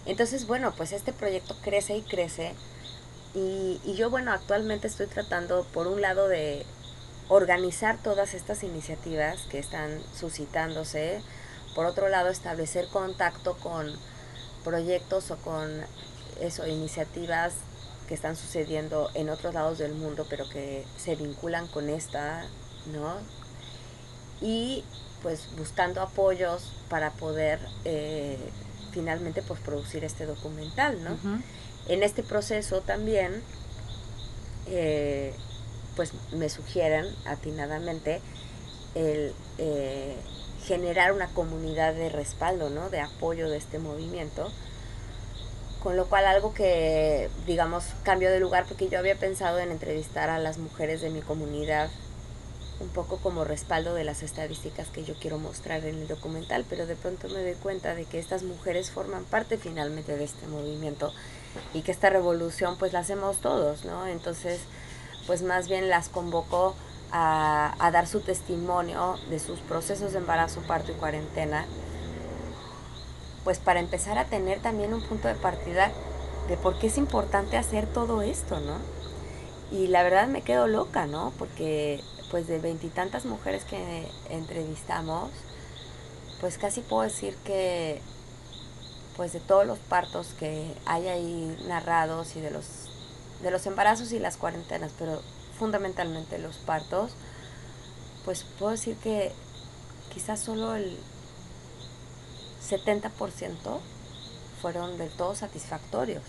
entonces, 0.06 0.46
bueno, 0.46 0.74
pues 0.76 0.92
este 0.92 1.12
proyecto 1.12 1.56
crece 1.62 1.96
y 1.96 2.02
crece 2.02 2.54
y, 3.34 3.80
y 3.84 3.94
yo, 3.94 4.10
bueno, 4.10 4.32
actualmente 4.32 4.86
estoy 4.86 5.06
tratando, 5.06 5.64
por 5.72 5.86
un 5.86 6.00
lado, 6.00 6.28
de 6.28 6.64
organizar 7.28 7.98
todas 8.02 8.34
estas 8.34 8.62
iniciativas 8.62 9.42
que 9.50 9.58
están 9.58 10.00
suscitándose, 10.18 11.20
por 11.74 11.86
otro 11.86 12.08
lado, 12.08 12.28
establecer 12.30 12.88
contacto 12.88 13.56
con 13.58 13.92
proyectos 14.64 15.30
o 15.30 15.36
con 15.36 15.70
eso, 16.40 16.66
iniciativas 16.66 17.52
que 18.08 18.14
están 18.14 18.36
sucediendo 18.36 19.10
en 19.14 19.28
otros 19.28 19.54
lados 19.54 19.78
del 19.78 19.94
mundo, 19.94 20.26
pero 20.28 20.48
que 20.48 20.84
se 20.96 21.14
vinculan 21.16 21.66
con 21.68 21.90
esta, 21.90 22.44
¿no? 22.92 23.16
Y 24.40 24.84
pues 25.22 25.48
buscando 25.56 26.00
apoyos 26.00 26.72
para 26.88 27.10
poder 27.10 27.58
eh, 27.84 28.38
finalmente 28.92 29.42
pues 29.42 29.60
producir 29.60 30.04
este 30.04 30.26
documental, 30.26 31.02
¿no? 31.04 31.42
En 31.88 32.02
este 32.02 32.22
proceso 32.22 32.80
también, 32.80 33.42
eh, 34.66 35.34
pues 35.98 36.12
me 36.30 36.48
sugieren 36.48 37.06
atinadamente 37.24 38.20
el 38.94 39.34
eh, 39.58 40.14
generar 40.64 41.10
una 41.12 41.26
comunidad 41.26 41.92
de 41.92 42.08
respaldo, 42.08 42.70
¿no? 42.70 42.88
De 42.88 43.00
apoyo 43.00 43.50
de 43.50 43.56
este 43.56 43.80
movimiento. 43.80 44.48
Con 45.82 45.96
lo 45.96 46.06
cual 46.06 46.26
algo 46.26 46.54
que, 46.54 47.28
digamos, 47.46 47.84
cambio 48.04 48.30
de 48.30 48.38
lugar 48.38 48.64
porque 48.68 48.88
yo 48.88 49.00
había 49.00 49.16
pensado 49.16 49.58
en 49.58 49.72
entrevistar 49.72 50.30
a 50.30 50.38
las 50.38 50.58
mujeres 50.58 51.00
de 51.00 51.10
mi 51.10 51.20
comunidad 51.20 51.90
un 52.78 52.90
poco 52.90 53.16
como 53.16 53.42
respaldo 53.42 53.92
de 53.94 54.04
las 54.04 54.22
estadísticas 54.22 54.86
que 54.90 55.02
yo 55.02 55.14
quiero 55.14 55.38
mostrar 55.38 55.84
en 55.84 55.96
el 55.96 56.06
documental, 56.06 56.64
pero 56.70 56.86
de 56.86 56.94
pronto 56.94 57.28
me 57.28 57.42
doy 57.42 57.54
cuenta 57.54 57.96
de 57.96 58.04
que 58.04 58.20
estas 58.20 58.44
mujeres 58.44 58.92
forman 58.92 59.24
parte 59.24 59.58
finalmente 59.58 60.16
de 60.16 60.22
este 60.22 60.46
movimiento 60.46 61.12
y 61.74 61.82
que 61.82 61.90
esta 61.90 62.08
revolución 62.08 62.78
pues 62.78 62.92
la 62.92 63.00
hacemos 63.00 63.40
todos, 63.40 63.84
¿no? 63.84 64.06
Entonces, 64.06 64.60
pues 65.28 65.42
más 65.42 65.68
bien 65.68 65.88
las 65.88 66.08
convoco 66.08 66.74
a, 67.12 67.74
a 67.78 67.90
dar 67.92 68.08
su 68.08 68.20
testimonio 68.20 69.16
de 69.30 69.38
sus 69.38 69.60
procesos 69.60 70.12
de 70.12 70.18
embarazo, 70.18 70.62
parto 70.62 70.90
y 70.90 70.94
cuarentena, 70.94 71.66
pues 73.44 73.58
para 73.58 73.78
empezar 73.78 74.18
a 74.18 74.24
tener 74.24 74.60
también 74.60 74.92
un 74.92 75.02
punto 75.02 75.28
de 75.28 75.34
partida 75.34 75.92
de 76.48 76.56
por 76.56 76.78
qué 76.78 76.88
es 76.88 76.98
importante 76.98 77.58
hacer 77.58 77.86
todo 77.86 78.22
esto, 78.22 78.58
¿no? 78.60 78.78
Y 79.70 79.88
la 79.88 80.02
verdad 80.02 80.28
me 80.28 80.40
quedo 80.40 80.66
loca, 80.66 81.06
¿no? 81.06 81.32
Porque 81.38 82.02
pues 82.30 82.46
de 82.46 82.58
veintitantas 82.58 83.26
mujeres 83.26 83.64
que 83.64 84.08
entrevistamos, 84.30 85.30
pues 86.40 86.56
casi 86.56 86.80
puedo 86.80 87.02
decir 87.02 87.36
que 87.44 88.00
pues 89.16 89.34
de 89.34 89.40
todos 89.40 89.66
los 89.66 89.78
partos 89.78 90.28
que 90.38 90.74
hay 90.86 91.08
ahí 91.08 91.64
narrados 91.68 92.34
y 92.36 92.40
de 92.40 92.50
los 92.50 92.87
de 93.42 93.50
los 93.50 93.66
embarazos 93.66 94.12
y 94.12 94.18
las 94.18 94.36
cuarentenas, 94.36 94.92
pero 94.98 95.22
fundamentalmente 95.58 96.38
los 96.38 96.56
partos, 96.56 97.12
pues 98.24 98.44
puedo 98.58 98.72
decir 98.72 98.96
que 98.96 99.32
quizás 100.12 100.40
solo 100.40 100.74
el 100.74 100.98
70% 102.68 103.80
fueron 104.60 104.98
del 104.98 105.10
todo 105.10 105.34
satisfactorios. 105.34 106.22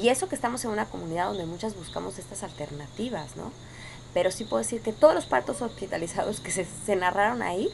Y 0.00 0.10
eso 0.10 0.28
que 0.28 0.36
estamos 0.36 0.64
en 0.64 0.70
una 0.70 0.84
comunidad 0.84 1.26
donde 1.26 1.44
muchas 1.44 1.74
buscamos 1.74 2.18
estas 2.18 2.44
alternativas, 2.44 3.34
¿no? 3.36 3.50
Pero 4.14 4.30
sí 4.30 4.44
puedo 4.44 4.62
decir 4.62 4.80
que 4.80 4.92
todos 4.92 5.12
los 5.12 5.26
partos 5.26 5.60
hospitalizados 5.60 6.38
que 6.38 6.52
se, 6.52 6.64
se 6.64 6.94
narraron 6.94 7.42
ahí, 7.42 7.68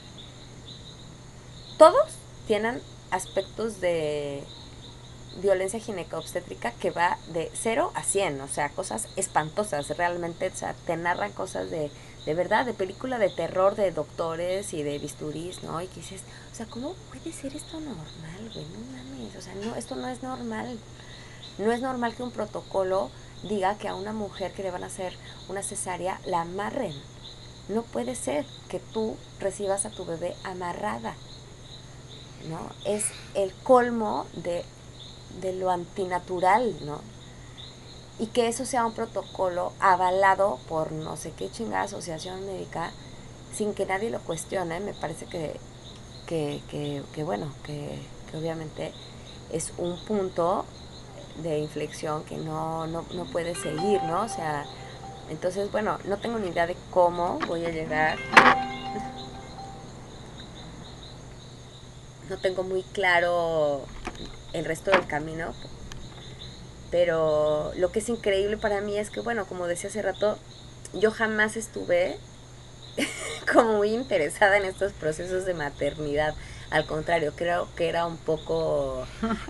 todos 1.76 2.12
tienen 2.46 2.80
aspectos 3.10 3.80
de 3.80 4.42
violencia 5.40 5.80
gineco-obstétrica 5.80 6.72
que 6.72 6.90
va 6.90 7.18
de 7.32 7.50
0 7.54 7.92
a 7.94 8.02
100, 8.02 8.40
o 8.40 8.48
sea, 8.48 8.68
cosas 8.70 9.08
espantosas, 9.16 9.96
realmente, 9.96 10.48
o 10.48 10.54
sea, 10.54 10.74
te 10.86 10.96
narran 10.96 11.32
cosas 11.32 11.70
de, 11.70 11.90
de 12.26 12.34
verdad, 12.34 12.66
de 12.66 12.74
película 12.74 13.18
de 13.18 13.30
terror, 13.30 13.74
de 13.74 13.92
doctores 13.92 14.72
y 14.74 14.82
de 14.82 14.98
bisturís, 14.98 15.62
¿no? 15.62 15.80
Y 15.80 15.86
que 15.86 16.00
dices, 16.00 16.22
o 16.52 16.54
sea, 16.54 16.66
¿cómo 16.66 16.94
puede 17.10 17.32
ser 17.32 17.54
esto 17.54 17.80
normal, 17.80 18.50
güey? 18.52 18.66
No 18.66 18.78
mames, 18.92 19.36
o 19.36 19.40
sea, 19.40 19.54
no, 19.54 19.74
esto 19.74 19.96
no 19.96 20.08
es 20.08 20.22
normal. 20.22 20.78
No 21.58 21.72
es 21.72 21.80
normal 21.80 22.14
que 22.14 22.22
un 22.22 22.30
protocolo 22.30 23.10
diga 23.42 23.76
que 23.76 23.88
a 23.88 23.94
una 23.94 24.12
mujer 24.12 24.52
que 24.52 24.62
le 24.62 24.70
van 24.70 24.84
a 24.84 24.86
hacer 24.86 25.14
una 25.48 25.62
cesárea 25.62 26.20
la 26.24 26.42
amarren. 26.42 26.94
No 27.68 27.82
puede 27.82 28.14
ser 28.14 28.44
que 28.68 28.80
tú 28.80 29.16
recibas 29.38 29.86
a 29.86 29.90
tu 29.90 30.04
bebé 30.04 30.34
amarrada. 30.44 31.14
¿no? 32.48 32.58
Es 32.84 33.04
el 33.34 33.52
colmo 33.62 34.26
de 34.34 34.64
de 35.40 35.52
lo 35.52 35.70
antinatural, 35.70 36.74
¿no? 36.84 37.00
Y 38.18 38.26
que 38.26 38.48
eso 38.48 38.64
sea 38.64 38.86
un 38.86 38.92
protocolo 38.92 39.72
avalado 39.80 40.58
por 40.68 40.92
no 40.92 41.16
sé 41.16 41.32
qué 41.32 41.50
chingada 41.50 41.84
asociación 41.84 42.46
médica 42.46 42.92
sin 43.54 43.74
que 43.74 43.86
nadie 43.86 44.10
lo 44.10 44.20
cuestione, 44.20 44.80
me 44.80 44.94
parece 44.94 45.26
que, 45.26 45.58
que, 46.26 47.02
que, 47.14 47.24
bueno, 47.24 47.52
que, 47.64 48.00
obviamente 48.34 48.92
es 49.52 49.72
un 49.76 49.98
punto 50.06 50.64
de 51.42 51.58
inflexión 51.58 52.24
que 52.24 52.36
no, 52.38 52.86
no, 52.86 53.04
no 53.14 53.24
puede 53.26 53.54
seguir, 53.54 54.02
¿no? 54.04 54.22
O 54.22 54.28
sea, 54.28 54.64
entonces, 55.28 55.70
bueno, 55.70 55.98
no 56.04 56.16
tengo 56.18 56.38
ni 56.38 56.48
idea 56.48 56.66
de 56.66 56.76
cómo 56.90 57.38
voy 57.46 57.64
a 57.66 57.70
llegar. 57.70 58.18
No 62.30 62.38
tengo 62.38 62.62
muy 62.62 62.82
claro 62.82 63.82
el 64.52 64.64
resto 64.64 64.90
del 64.90 65.06
camino. 65.06 65.54
Pero 66.90 67.72
lo 67.76 67.90
que 67.90 68.00
es 68.00 68.08
increíble 68.08 68.58
para 68.58 68.80
mí 68.80 68.98
es 68.98 69.10
que, 69.10 69.20
bueno, 69.20 69.46
como 69.46 69.66
decía 69.66 69.88
hace 69.88 70.02
rato, 70.02 70.38
yo 70.92 71.10
jamás 71.10 71.56
estuve 71.56 72.18
como 73.52 73.78
muy 73.78 73.94
interesada 73.94 74.56
en 74.56 74.64
estos 74.64 74.92
procesos 74.92 75.46
de 75.46 75.54
maternidad. 75.54 76.34
Al 76.70 76.86
contrario, 76.86 77.34
creo 77.36 77.68
que 77.76 77.88
era 77.88 78.06
un 78.06 78.16
poco 78.16 79.06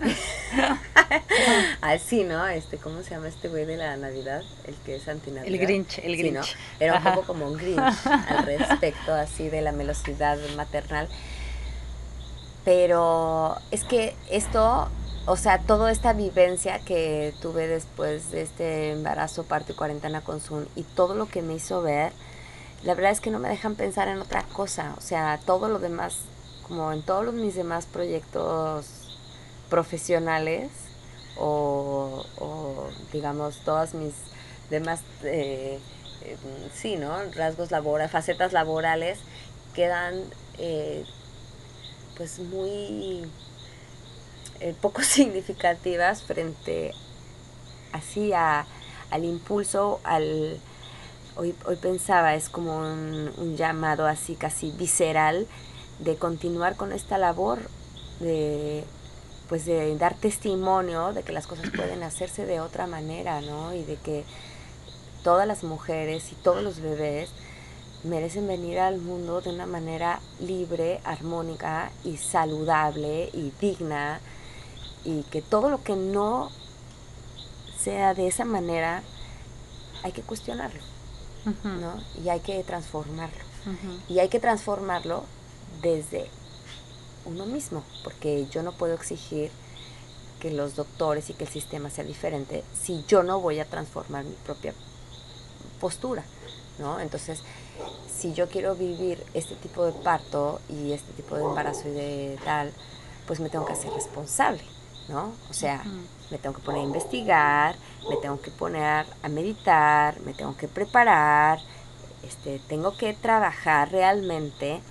así, 1.81 2.23
¿no? 2.23 2.45
Este, 2.47 2.77
¿cómo 2.77 3.01
se 3.01 3.11
llama 3.11 3.29
este 3.29 3.47
güey 3.47 3.65
de 3.65 3.77
la 3.77 3.95
Navidad? 3.95 4.41
El 4.65 4.75
que 4.75 4.97
es 4.97 5.07
antinavidad. 5.07 5.53
El 5.53 5.57
Grinch, 5.57 5.99
el 5.99 6.17
Grinch. 6.17 6.57
Era 6.81 6.97
un 6.97 7.03
poco 7.03 7.23
como 7.23 7.47
un 7.47 7.57
Grinch 7.57 8.07
al 8.07 8.45
respecto, 8.45 9.13
así 9.13 9.49
de 9.49 9.61
la 9.61 9.71
velocidad 9.71 10.37
maternal. 10.57 11.07
Pero 12.65 13.57
es 13.71 13.83
que 13.83 14.15
esto, 14.29 14.87
o 15.25 15.35
sea, 15.35 15.59
toda 15.59 15.91
esta 15.91 16.13
vivencia 16.13 16.79
que 16.79 17.33
tuve 17.41 17.67
después 17.67 18.31
de 18.31 18.41
este 18.41 18.91
embarazo, 18.91 19.43
parto 19.43 19.73
y 19.73 19.75
cuarentena 19.75 20.21
con 20.21 20.39
Zoom 20.39 20.65
y 20.75 20.83
todo 20.83 21.13
lo 21.15 21.27
que 21.27 21.41
me 21.41 21.55
hizo 21.55 21.81
ver, 21.81 22.13
la 22.83 22.95
verdad 22.95 23.11
es 23.11 23.21
que 23.21 23.31
no 23.31 23.39
me 23.39 23.49
dejan 23.49 23.75
pensar 23.75 24.07
en 24.07 24.19
otra 24.19 24.43
cosa. 24.43 24.93
O 24.97 25.01
sea, 25.01 25.39
todo 25.45 25.67
lo 25.67 25.79
demás, 25.79 26.19
como 26.67 26.91
en 26.93 27.01
todos 27.01 27.25
los, 27.25 27.33
mis 27.33 27.55
demás 27.55 27.85
proyectos 27.85 29.19
profesionales 29.69 30.69
o, 31.37 32.23
digamos, 33.11 33.57
todas 33.65 33.93
mis 33.93 34.13
demás, 34.69 35.01
eh, 35.23 35.79
eh, 36.21 36.37
sí, 36.73 36.95
¿no? 36.95 37.11
Rasgos 37.35 37.71
laborales, 37.71 38.11
facetas 38.11 38.53
laborales 38.53 39.19
quedan... 39.73 40.23
Eh, 40.59 41.03
pues 42.17 42.39
muy 42.39 43.23
eh, 44.59 44.75
poco 44.81 45.01
significativas 45.03 46.23
frente 46.23 46.93
así 47.91 48.33
a, 48.33 48.65
al 49.11 49.25
impulso, 49.25 49.99
al 50.03 50.59
hoy, 51.35 51.55
hoy 51.65 51.75
pensaba, 51.75 52.35
es 52.35 52.49
como 52.49 52.77
un, 52.77 53.31
un, 53.37 53.57
llamado 53.57 54.07
así 54.07 54.35
casi 54.35 54.71
visceral 54.71 55.47
de 55.99 56.15
continuar 56.15 56.75
con 56.75 56.91
esta 56.91 57.17
labor 57.17 57.59
de 58.19 58.83
pues 59.49 59.65
de 59.65 59.95
dar 59.97 60.15
testimonio 60.15 61.13
de 61.13 61.21
que 61.23 61.31
las 61.31 61.47
cosas 61.47 61.69
pueden 61.69 62.01
hacerse 62.01 62.45
de 62.45 62.59
otra 62.59 62.87
manera, 62.87 63.41
¿no? 63.41 63.73
Y 63.73 63.83
de 63.83 63.97
que 63.97 64.23
todas 65.23 65.47
las 65.47 65.63
mujeres 65.63 66.31
y 66.31 66.35
todos 66.35 66.63
los 66.63 66.79
bebés 66.79 67.29
merecen 68.03 68.47
venir 68.47 68.79
al 68.79 68.99
mundo 68.99 69.41
de 69.41 69.49
una 69.49 69.65
manera 69.65 70.19
libre, 70.39 70.99
armónica 71.03 71.91
y 72.03 72.17
saludable 72.17 73.29
y 73.33 73.51
digna 73.61 74.19
y 75.05 75.23
que 75.23 75.41
todo 75.41 75.69
lo 75.69 75.83
que 75.83 75.95
no 75.95 76.49
sea 77.77 78.13
de 78.13 78.27
esa 78.27 78.45
manera 78.45 79.03
hay 80.03 80.11
que 80.11 80.21
cuestionarlo, 80.21 80.81
¿no? 81.63 81.93
Y 82.23 82.29
hay 82.29 82.39
que 82.41 82.61
transformarlo. 82.63 83.43
Y 84.09 84.19
hay 84.19 84.27
que 84.27 84.39
transformarlo 84.39 85.23
desde 85.81 86.29
uno 87.25 87.45
mismo, 87.45 87.83
porque 88.03 88.47
yo 88.51 88.63
no 88.63 88.73
puedo 88.73 88.93
exigir 88.93 89.51
que 90.41 90.51
los 90.51 90.75
doctores 90.75 91.29
y 91.29 91.33
que 91.33 91.45
el 91.45 91.49
sistema 91.49 91.89
sea 91.89 92.03
diferente 92.03 92.65
si 92.73 93.05
yo 93.07 93.23
no 93.23 93.39
voy 93.39 93.59
a 93.59 93.65
transformar 93.65 94.25
mi 94.25 94.35
propia 94.45 94.73
postura, 95.79 96.25
¿no? 96.79 96.99
Entonces, 96.99 97.39
si 98.07 98.33
yo 98.33 98.47
quiero 98.47 98.75
vivir 98.75 99.23
este 99.33 99.55
tipo 99.55 99.85
de 99.85 99.91
parto 99.91 100.61
y 100.69 100.93
este 100.93 101.11
tipo 101.13 101.35
de 101.35 101.43
embarazo 101.43 101.89
y 101.89 101.91
de 101.91 102.39
tal, 102.43 102.71
pues 103.27 103.39
me 103.39 103.49
tengo 103.49 103.65
que 103.65 103.73
hacer 103.73 103.91
responsable, 103.91 104.63
¿no? 105.09 105.33
O 105.49 105.53
sea, 105.53 105.83
me 106.31 106.37
tengo 106.37 106.55
que 106.55 106.61
poner 106.61 106.81
a 106.81 106.85
investigar, 106.85 107.75
me 108.09 108.17
tengo 108.17 108.41
que 108.41 108.51
poner 108.51 109.05
a 109.21 109.29
meditar, 109.29 110.19
me 110.21 110.33
tengo 110.33 110.55
que 110.55 110.67
preparar, 110.67 111.59
este, 112.23 112.59
tengo 112.67 112.95
que 112.97 113.13
trabajar 113.13 113.91
realmente 113.91 114.81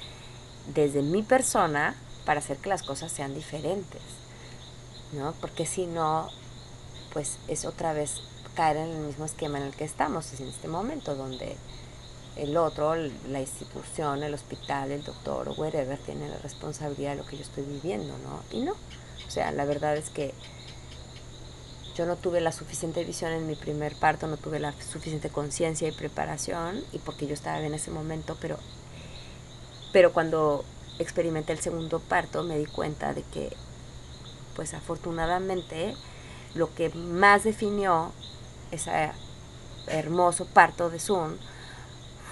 desde 0.74 1.02
mi 1.02 1.22
persona 1.22 1.96
para 2.24 2.40
hacer 2.40 2.59
que 2.59 2.68
las 2.68 2.83
cosas 2.83 3.11
sean 3.11 3.35
diferentes, 3.35 4.02
¿no? 5.12 5.33
Porque 5.40 5.66
si 5.66 5.87
no, 5.87 6.28
pues 7.12 7.38
es 7.48 7.64
otra 7.64 7.92
vez 7.92 8.22
caer 8.55 8.76
en 8.76 8.90
el 8.90 8.98
mismo 8.98 9.24
esquema 9.24 9.59
en 9.59 9.64
el 9.64 9.74
que 9.74 9.85
estamos 9.85 10.38
en 10.38 10.48
este 10.48 10.68
momento, 10.68 11.14
donde 11.14 11.57
el 12.37 12.57
otro, 12.57 12.95
la 12.95 13.40
institución, 13.40 14.23
el 14.23 14.35
hospital, 14.35 14.90
el 14.90 15.05
doctor 15.05 15.49
o 15.49 15.53
whatever, 15.53 15.99
tiene 15.99 16.29
la 16.29 16.38
responsabilidad 16.38 17.12
de 17.12 17.16
lo 17.16 17.27
que 17.27 17.37
yo 17.37 17.42
estoy 17.42 17.64
viviendo, 17.64 18.14
¿no? 18.18 18.42
Y 18.51 18.62
no. 18.62 18.73
O 18.73 19.31
sea, 19.31 19.53
la 19.53 19.64
verdad 19.64 19.97
es 19.97 20.11
que 20.11 20.35
yo 21.95 22.07
no 22.07 22.16
tuve 22.16 22.40
la 22.40 22.53
suficiente 22.53 23.05
visión 23.05 23.33
en 23.33 23.47
mi 23.47 23.55
primer 23.55 23.95
parto, 23.95 24.27
no 24.27 24.37
tuve 24.37 24.59
la 24.59 24.73
suficiente 24.73 25.29
conciencia 25.29 25.88
y 25.88 25.92
preparación, 25.92 26.83
y 26.92 26.99
porque 26.99 27.27
yo 27.27 27.35
estaba 27.35 27.61
en 27.61 27.75
ese 27.75 27.90
momento, 27.90 28.37
pero, 28.40 28.59
pero 29.92 30.12
cuando 30.12 30.64
experimenté 30.99 31.53
el 31.53 31.61
segundo 31.61 32.01
parto 32.01 32.42
me 32.42 32.59
di 32.59 32.66
cuenta 32.66 33.12
de 33.12 33.23
que, 33.23 33.55
pues 34.57 34.73
afortunadamente, 34.73 35.95
lo 36.55 36.75
que 36.75 36.90
más 36.90 37.45
definió 37.45 38.12
ese 38.71 39.11
hermoso 39.87 40.47
parto 40.47 40.90
de 40.90 40.99
Zoom 40.99 41.37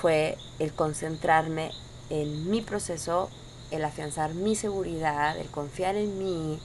fue 0.01 0.39
el 0.59 0.73
concentrarme 0.73 1.73
en 2.09 2.51
mi 2.51 2.63
proceso, 2.63 3.29
el 3.71 3.85
afianzar 3.85 4.35
mi 4.35 4.57
seguridad, 4.57 5.37
el 5.39 5.49
confiar 5.49 5.97
en 5.97 6.19
mí 6.19 6.59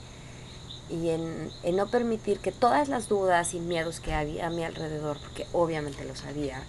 y 0.89 1.10
en, 1.10 1.52
no 1.76 1.88
permitir 1.88 2.39
que 2.39 2.52
todas 2.52 2.88
las 2.88 3.10
dudas 3.10 3.54
y 3.54 3.60
miedos 3.60 4.00
que 4.00 4.13
había 4.13 4.48
a 4.48 4.50
mi 4.50 4.63
alrededor, 4.63 5.17
porque 5.19 5.45
obviamente 5.52 6.06
los 6.06 6.24
había, 6.24 6.63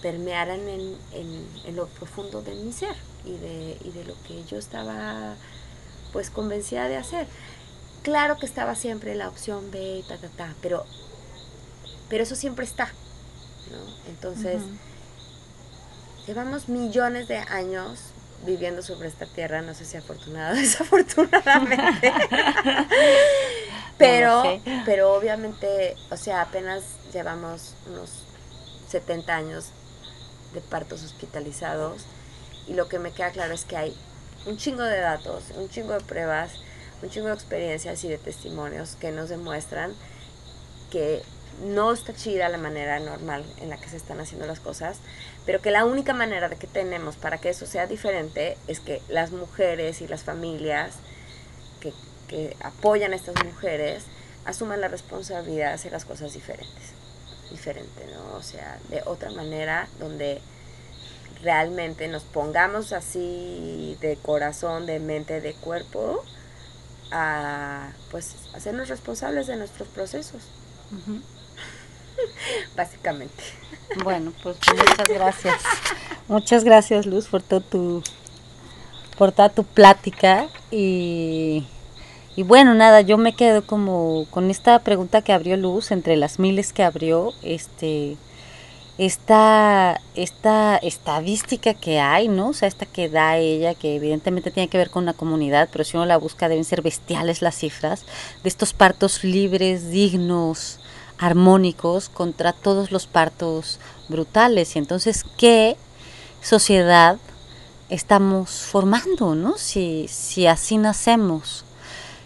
permearan 0.00 0.60
en, 0.68 0.96
en, 1.12 1.76
lo 1.76 1.86
profundo 1.86 2.42
de 2.42 2.54
mi 2.54 2.72
ser 2.72 2.94
y 3.24 3.32
de, 3.32 3.78
y 3.84 3.90
de 3.90 4.04
lo 4.04 4.14
que 4.26 4.44
yo 4.44 4.58
estaba 4.58 5.34
pues 6.12 6.30
convencida 6.30 6.88
de 6.88 6.96
hacer. 6.96 7.26
Claro 8.02 8.36
que 8.36 8.46
estaba 8.46 8.74
siempre 8.74 9.14
la 9.14 9.28
opción 9.28 9.70
B 9.70 9.98
y 9.98 10.02
ta, 10.02 10.18
ta, 10.18 10.28
ta, 10.28 10.54
pero, 10.60 10.84
pero 12.08 12.22
eso 12.22 12.36
siempre 12.36 12.64
está. 12.64 12.92
¿no? 13.70 14.10
Entonces 14.10 14.60
llevamos 16.26 16.68
millones 16.68 17.28
de 17.28 17.38
años 17.38 17.98
viviendo 18.44 18.82
sobre 18.82 19.08
esta 19.08 19.26
tierra, 19.26 19.62
no 19.62 19.74
sé 19.74 19.84
si 19.84 19.96
afortunada 19.96 20.52
o 20.52 20.56
desafortunadamente. 20.56 22.12
pero, 23.98 24.60
pero 24.84 25.14
obviamente, 25.14 25.96
o 26.10 26.16
sea, 26.16 26.42
apenas 26.42 26.82
llevamos 27.12 27.74
unos 27.86 28.24
70 28.88 29.34
años 29.34 29.70
de 30.54 30.60
partos 30.60 31.02
hospitalizados 31.02 32.04
y 32.66 32.74
lo 32.74 32.88
que 32.88 32.98
me 32.98 33.12
queda 33.12 33.30
claro 33.30 33.54
es 33.54 33.64
que 33.64 33.76
hay 33.76 33.96
un 34.46 34.56
chingo 34.56 34.82
de 34.82 34.98
datos, 34.98 35.44
un 35.56 35.68
chingo 35.68 35.92
de 35.92 36.00
pruebas, 36.00 36.52
un 37.02 37.10
chingo 37.10 37.28
de 37.28 37.34
experiencias 37.34 38.04
y 38.04 38.08
de 38.08 38.18
testimonios 38.18 38.96
que 38.96 39.12
nos 39.12 39.28
demuestran 39.28 39.94
que 40.90 41.22
no 41.64 41.92
está 41.92 42.14
chida 42.14 42.48
la 42.48 42.58
manera 42.58 42.98
normal 43.00 43.44
en 43.60 43.70
la 43.70 43.76
que 43.76 43.88
se 43.88 43.96
están 43.96 44.20
haciendo 44.20 44.46
las 44.46 44.60
cosas, 44.60 44.98
pero 45.46 45.60
que 45.60 45.70
la 45.70 45.84
única 45.84 46.14
manera 46.14 46.48
de 46.48 46.56
que 46.56 46.66
tenemos 46.66 47.16
para 47.16 47.38
que 47.38 47.50
eso 47.50 47.66
sea 47.66 47.86
diferente 47.86 48.56
es 48.68 48.80
que 48.80 49.02
las 49.08 49.32
mujeres 49.32 50.00
y 50.00 50.08
las 50.08 50.22
familias 50.22 50.94
que, 51.80 51.92
que 52.28 52.56
apoyan 52.62 53.12
a 53.12 53.16
estas 53.16 53.42
mujeres 53.44 54.04
asuman 54.44 54.80
la 54.80 54.88
responsabilidad 54.88 55.68
de 55.68 55.74
hacer 55.74 55.92
las 55.92 56.04
cosas 56.04 56.32
diferentes, 56.32 56.92
diferente, 57.50 58.06
¿no? 58.14 58.36
O 58.36 58.42
sea, 58.42 58.78
de 58.88 59.02
otra 59.04 59.30
manera 59.30 59.88
donde 59.98 60.40
realmente 61.42 62.08
nos 62.08 62.22
pongamos 62.22 62.92
así 62.92 63.96
de 64.00 64.16
corazón, 64.16 64.86
de 64.86 65.00
mente, 65.00 65.40
de 65.40 65.54
cuerpo, 65.54 66.24
a 67.10 67.90
pues 68.10 68.34
hacernos 68.54 68.88
responsables 68.88 69.46
de 69.46 69.56
nuestros 69.56 69.88
procesos. 69.88 70.42
Básicamente. 72.76 73.42
Bueno, 74.02 74.32
pues 74.42 74.56
muchas 74.74 75.08
gracias. 75.08 75.62
Muchas 76.28 76.64
gracias, 76.64 77.06
Luz, 77.06 77.26
por 77.28 77.42
todo 77.42 77.60
tu 77.60 78.02
por 79.18 79.32
toda 79.32 79.50
tu 79.50 79.64
plática 79.64 80.48
y 80.70 81.66
y 82.34 82.44
bueno, 82.44 82.72
nada, 82.74 83.02
yo 83.02 83.18
me 83.18 83.34
quedo 83.34 83.66
como 83.66 84.26
con 84.30 84.50
esta 84.50 84.78
pregunta 84.78 85.20
que 85.20 85.34
abrió 85.34 85.56
Luz 85.58 85.90
entre 85.90 86.16
las 86.16 86.38
miles 86.38 86.72
que 86.72 86.82
abrió, 86.82 87.32
este 87.42 88.16
esta, 88.98 90.00
esta 90.14 90.76
estadística 90.76 91.74
que 91.74 91.98
hay, 91.98 92.28
¿no? 92.28 92.48
O 92.48 92.52
sea, 92.52 92.68
esta 92.68 92.86
que 92.86 93.08
da 93.08 93.38
ella, 93.38 93.74
que 93.74 93.96
evidentemente 93.96 94.50
tiene 94.50 94.68
que 94.68 94.78
ver 94.78 94.90
con 94.90 95.06
la 95.06 95.14
comunidad, 95.14 95.68
pero 95.72 95.84
si 95.84 95.96
uno 95.96 96.06
la 96.06 96.18
busca 96.18 96.48
deben 96.48 96.64
ser 96.64 96.82
bestiales 96.82 97.42
las 97.42 97.56
cifras, 97.56 98.04
de 98.42 98.48
estos 98.48 98.72
partos 98.72 99.24
libres, 99.24 99.90
dignos, 99.90 100.78
armónicos, 101.22 102.08
contra 102.08 102.52
todos 102.52 102.90
los 102.90 103.06
partos 103.06 103.78
brutales. 104.08 104.74
Y 104.76 104.80
entonces, 104.80 105.24
¿qué 105.38 105.76
sociedad 106.42 107.18
estamos 107.88 108.50
formando, 108.50 109.34
¿no? 109.34 109.56
Si, 109.56 110.06
si 110.08 110.46
así 110.46 110.78
nacemos. 110.78 111.64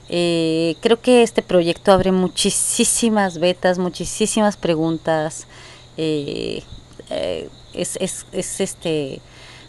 Eh, 0.08 0.76
creo 0.80 1.00
que 1.00 1.22
este 1.22 1.42
proyecto 1.42 1.92
abre 1.92 2.12
muchísimas 2.12 3.38
vetas, 3.38 3.78
muchísimas 3.78 4.56
preguntas, 4.56 5.46
eh, 5.96 6.62
eh, 7.10 7.48
es, 7.74 7.96
es, 8.00 8.24
es, 8.30 8.60
este, 8.60 9.20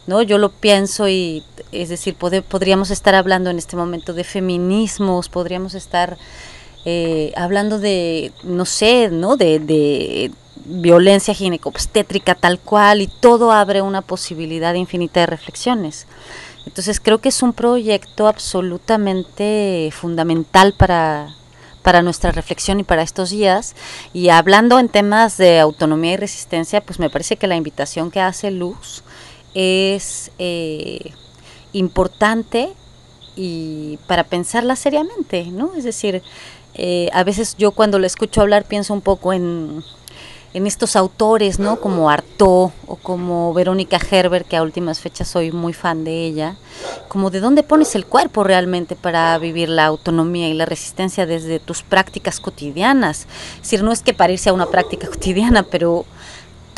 ¿no? 0.06 0.22
Yo 0.22 0.38
lo 0.38 0.52
pienso 0.52 1.10
y, 1.10 1.44
es 1.72 1.90
decir, 1.90 2.16
podríamos 2.16 2.92
estar 2.92 3.16
hablando 3.16 3.50
en 3.50 3.58
este 3.58 3.76
momento 3.76 4.14
de 4.14 4.24
feminismos, 4.24 5.28
podríamos 5.28 5.74
estar 5.74 6.18
eh, 6.90 7.34
hablando 7.36 7.80
de, 7.80 8.32
no 8.44 8.64
sé, 8.64 9.10
¿no? 9.12 9.36
De, 9.36 9.60
de 9.60 10.32
violencia 10.64 11.34
ginecobstétrica 11.34 12.34
tal 12.34 12.62
cual 12.62 13.02
y 13.02 13.08
todo 13.08 13.52
abre 13.52 13.82
una 13.82 14.02
posibilidad 14.02 14.74
infinita 14.74 15.20
de 15.20 15.26
reflexiones. 15.26 16.08
Entonces 16.66 17.02
creo 17.02 17.18
que 17.18 17.28
es 17.28 17.44
un 17.44 17.52
proyecto 17.52 18.26
absolutamente 18.26 19.90
fundamental 19.92 20.76
para, 20.78 21.36
para 21.82 22.02
nuestra 22.02 22.32
reflexión 22.32 22.80
y 22.80 22.84
para 22.84 23.02
estos 23.02 23.32
días. 23.32 23.76
Y 24.14 24.30
hablando 24.30 24.80
en 24.80 24.88
temas 24.88 25.36
de 25.36 25.60
autonomía 25.60 26.14
y 26.14 26.18
resistencia, 26.18 26.80
pues 26.80 27.00
me 27.00 27.10
parece 27.10 27.36
que 27.36 27.48
la 27.48 27.58
invitación 27.58 28.12
que 28.12 28.22
hace 28.22 28.50
Luz 28.50 29.04
es 29.54 30.32
eh, 30.40 31.12
importante 31.74 32.70
y 33.38 34.00
para 34.08 34.24
pensarla 34.24 34.76
seriamente, 34.76 35.46
¿no? 35.46 35.74
Es 35.76 35.84
decir, 35.84 36.24
eh, 36.78 37.10
a 37.14 37.24
veces 37.24 37.56
yo 37.58 37.72
cuando 37.72 38.00
le 38.00 38.08
escucho 38.08 38.42
hablar 38.42 38.66
pienso 38.66 38.94
un 38.94 39.02
poco 39.02 39.34
en 39.34 39.84
en 40.58 40.66
estos 40.66 40.96
autores, 40.96 41.60
¿no? 41.60 41.80
Como 41.80 42.10
Artaud 42.10 42.72
o 42.88 42.96
como 42.96 43.54
Verónica 43.54 44.00
Herbert, 44.00 44.48
que 44.48 44.58
a 44.58 44.64
últimas 44.64 45.00
fechas 45.00 45.28
soy 45.28 45.52
muy 45.52 45.72
fan 45.74 46.04
de 46.04 46.26
ella, 46.26 46.56
como 47.10 47.30
de 47.30 47.42
dónde 47.42 47.62
pones 47.62 47.94
el 47.94 48.08
cuerpo 48.08 48.44
realmente 48.44 48.96
para 48.96 49.38
vivir 49.38 49.70
la 49.70 49.86
autonomía 49.86 50.50
y 50.50 50.54
la 50.54 50.66
resistencia 50.66 51.28
desde 51.28 51.60
tus 51.60 51.84
prácticas 51.84 52.40
cotidianas. 52.40 53.28
Es 53.58 53.64
decir, 53.64 53.84
no 53.84 53.92
es 53.92 54.02
que 54.02 54.14
parirse 54.14 54.50
a 54.50 54.54
una 54.54 54.66
práctica 54.66 55.08
cotidiana, 55.12 55.64
pero 55.64 56.06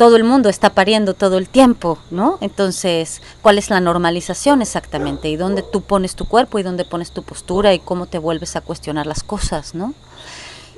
todo 0.00 0.16
el 0.16 0.24
mundo 0.24 0.48
está 0.48 0.70
pariendo 0.70 1.12
todo 1.12 1.36
el 1.36 1.46
tiempo, 1.46 1.98
¿no? 2.10 2.38
Entonces, 2.40 3.20
¿cuál 3.42 3.58
es 3.58 3.68
la 3.68 3.80
normalización 3.80 4.62
exactamente? 4.62 5.28
¿Y 5.28 5.36
dónde 5.36 5.62
tú 5.62 5.82
pones 5.82 6.14
tu 6.14 6.24
cuerpo 6.24 6.58
y 6.58 6.62
dónde 6.62 6.86
pones 6.86 7.10
tu 7.10 7.22
postura 7.22 7.74
y 7.74 7.80
cómo 7.80 8.06
te 8.06 8.16
vuelves 8.16 8.56
a 8.56 8.62
cuestionar 8.62 9.06
las 9.06 9.22
cosas, 9.22 9.74
¿no? 9.74 9.92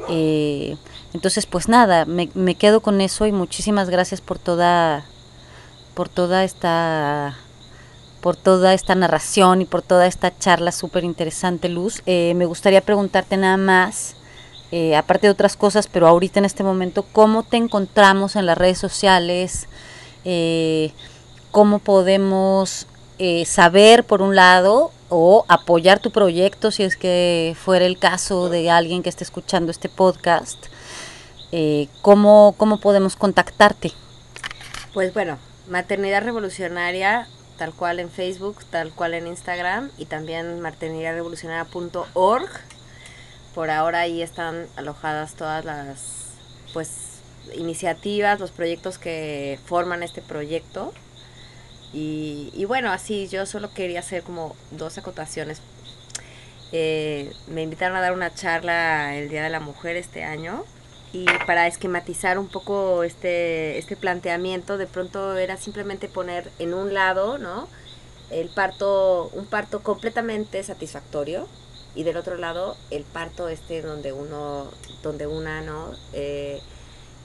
Eh, 0.09 0.77
entonces, 1.15 1.47
pues 1.47 1.69
nada, 1.69 2.05
me, 2.05 2.57
quedo 2.57 2.81
con 2.81 3.01
eso 3.01 3.25
y 3.25 3.31
muchísimas 3.31 3.89
gracias 3.89 4.21
por 4.21 4.41
toda, 4.41 5.05
por 5.95 6.09
toda 6.09 6.43
esta, 6.43 7.37
por 8.23 8.35
toda 8.35 8.75
esta 8.75 8.97
narración 8.97 9.63
y 9.63 9.67
por 9.67 9.83
toda 9.83 10.09
esta 10.09 10.37
charla 10.37 10.73
súper 10.73 11.05
interesante, 11.05 11.69
Luz. 11.69 12.03
Eh, 12.07 12.35
me 12.35 12.47
gustaría 12.47 12.81
preguntarte 12.81 13.37
nada 13.37 13.57
más, 13.57 14.17
eh, 14.75 14.97
aparte 14.97 15.27
de 15.27 15.31
otras 15.31 15.55
cosas, 15.55 15.87
pero 15.87 16.09
ahorita 16.09 16.39
en 16.39 16.47
este 16.47 16.65
momento, 16.65 17.05
¿cómo 17.13 17.43
te 17.43 17.59
encontramos 17.59 18.37
en 18.37 18.47
las 18.47 18.57
redes 18.57 18.79
sociales? 18.79 19.69
Eh, 20.25 20.93
¿Cómo 21.51 21.79
podemos 21.79 22.87
eh, 23.19 23.45
saber, 23.45 24.05
por 24.05 24.23
un 24.23 24.35
lado, 24.35 24.91
o 25.11 25.45
apoyar 25.49 25.99
tu 25.99 26.11
proyecto 26.11 26.71
si 26.71 26.85
es 26.85 26.97
que 26.97 27.55
fuera 27.63 27.85
el 27.85 27.99
caso 27.99 28.49
de 28.49 28.71
alguien 28.71 29.03
que 29.03 29.11
esté 29.11 29.25
escuchando 29.25 29.71
este 29.71 29.91
podcast? 29.91 30.59
¿cómo, 32.01 32.55
¿Cómo 32.57 32.81
podemos 32.81 33.15
contactarte? 33.15 33.93
Pues 34.95 35.13
bueno, 35.13 35.37
Maternidad 35.69 36.25
Revolucionaria, 36.25 37.29
tal 37.59 37.75
cual 37.75 38.01
en 38.01 38.09
Facebook, 38.09 38.65
tal 38.71 38.91
cual 38.93 39.13
en 39.13 39.27
Instagram 39.27 39.91
y 39.99 40.07
también 40.07 40.61
maternidadrevolucionaria.org. 40.61 42.49
Por 43.55 43.71
ahora 43.71 44.01
ahí 44.01 44.23
están 44.23 44.67
alojadas 44.77 45.35
todas 45.35 45.65
las 45.65 46.33
pues 46.73 47.21
iniciativas, 47.55 48.41
los 48.41 48.51
proyectos 48.51 48.99
que 48.99 49.59
forman 49.67 50.03
este 50.03 50.23
proyecto. 50.23 50.93
Y, 51.95 52.65
bueno, 52.65 52.91
así 52.91 53.29
yo 53.29 53.45
solo 53.45 53.75
quería 53.75 54.01
hacer 54.01 54.23
como 54.23 54.57
dos 54.71 54.97
acotaciones. 54.97 55.61
Eh, 56.73 57.31
me 57.49 57.62
invitaron 57.62 57.99
a 57.99 58.01
dar 58.01 58.15
una 58.15 58.33
charla 58.33 59.15
el 59.15 59.29
Día 59.29 59.43
de 59.43 59.51
la 59.51 59.61
Mujer 59.61 59.97
este 59.97 60.25
año 60.25 60.65
y 61.12 61.27
para 61.47 61.67
esquematizar 61.67 62.38
un 62.38 62.49
poco 62.49 63.03
este, 63.03 63.77
este 63.77 63.95
planteamiento, 63.95 64.79
de 64.79 64.87
pronto 64.87 65.37
era 65.37 65.59
simplemente 65.59 66.09
poner 66.09 66.51
en 66.59 66.73
un 66.73 66.95
lado, 66.95 67.37
¿no? 67.37 67.69
El 68.31 68.49
parto, 68.49 69.29
un 69.35 69.45
parto 69.45 69.83
completamente 69.83 70.62
satisfactorio 70.62 71.47
y 71.95 72.05
del 72.05 72.17
otro 72.17 72.37
lado 72.37 72.77
el 72.91 73.05
parto 73.05 73.49
este 73.49 73.83
donde 73.83 74.13
uno, 74.13 74.71
donde 75.03 75.27
una, 75.27 75.61
¿no? 75.61 75.93
Eh, 76.13 76.61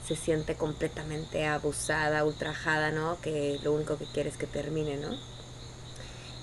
se 0.06 0.16
siente 0.16 0.56
completamente 0.56 1.46
abusada, 1.46 2.24
ultrajada, 2.24 2.92
¿no? 2.92 3.20
Que 3.22 3.60
lo 3.64 3.74
único 3.74 3.98
que 3.98 4.06
quiere 4.06 4.30
es 4.30 4.38
que 4.38 4.48
termine, 4.48 4.98
¿no? 4.98 5.10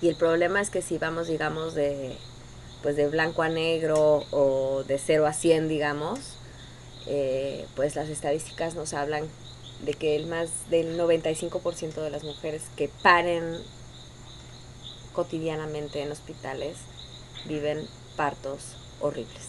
Y 0.03 0.09
el 0.09 0.17
problema 0.17 0.61
es 0.61 0.71
que 0.71 0.83
si 0.83 0.99
vamos, 0.99 1.29
digamos, 1.29 1.75
de, 1.75 2.17
pues 2.83 2.97
de 2.97 3.09
blanco 3.09 3.43
a 3.43 3.49
negro 3.49 4.25
o 4.31 4.85
de 4.85 4.99
0 4.99 5.27
a 5.27 5.33
100, 5.33 5.69
digamos, 5.69 6.19
eh, 7.07 7.67
pues 7.75 7.97
las 7.97 8.09
estadísticas 8.09 8.75
nos 8.75 8.93
hablan 8.93 9.29
de 9.83 9.95
que 9.95 10.17
el 10.17 10.27
más 10.27 10.71
del 10.71 10.99
95% 10.99 11.95
de 12.03 12.11
las 12.11 12.25
mujeres 12.25 12.63
que 12.77 12.91
paren 13.03 13.59
cotidianamente 15.13 16.03
en 16.03 16.13
hospitales 16.13 16.77
viven 17.47 17.87
partos 18.17 18.77
horribles, 19.01 19.49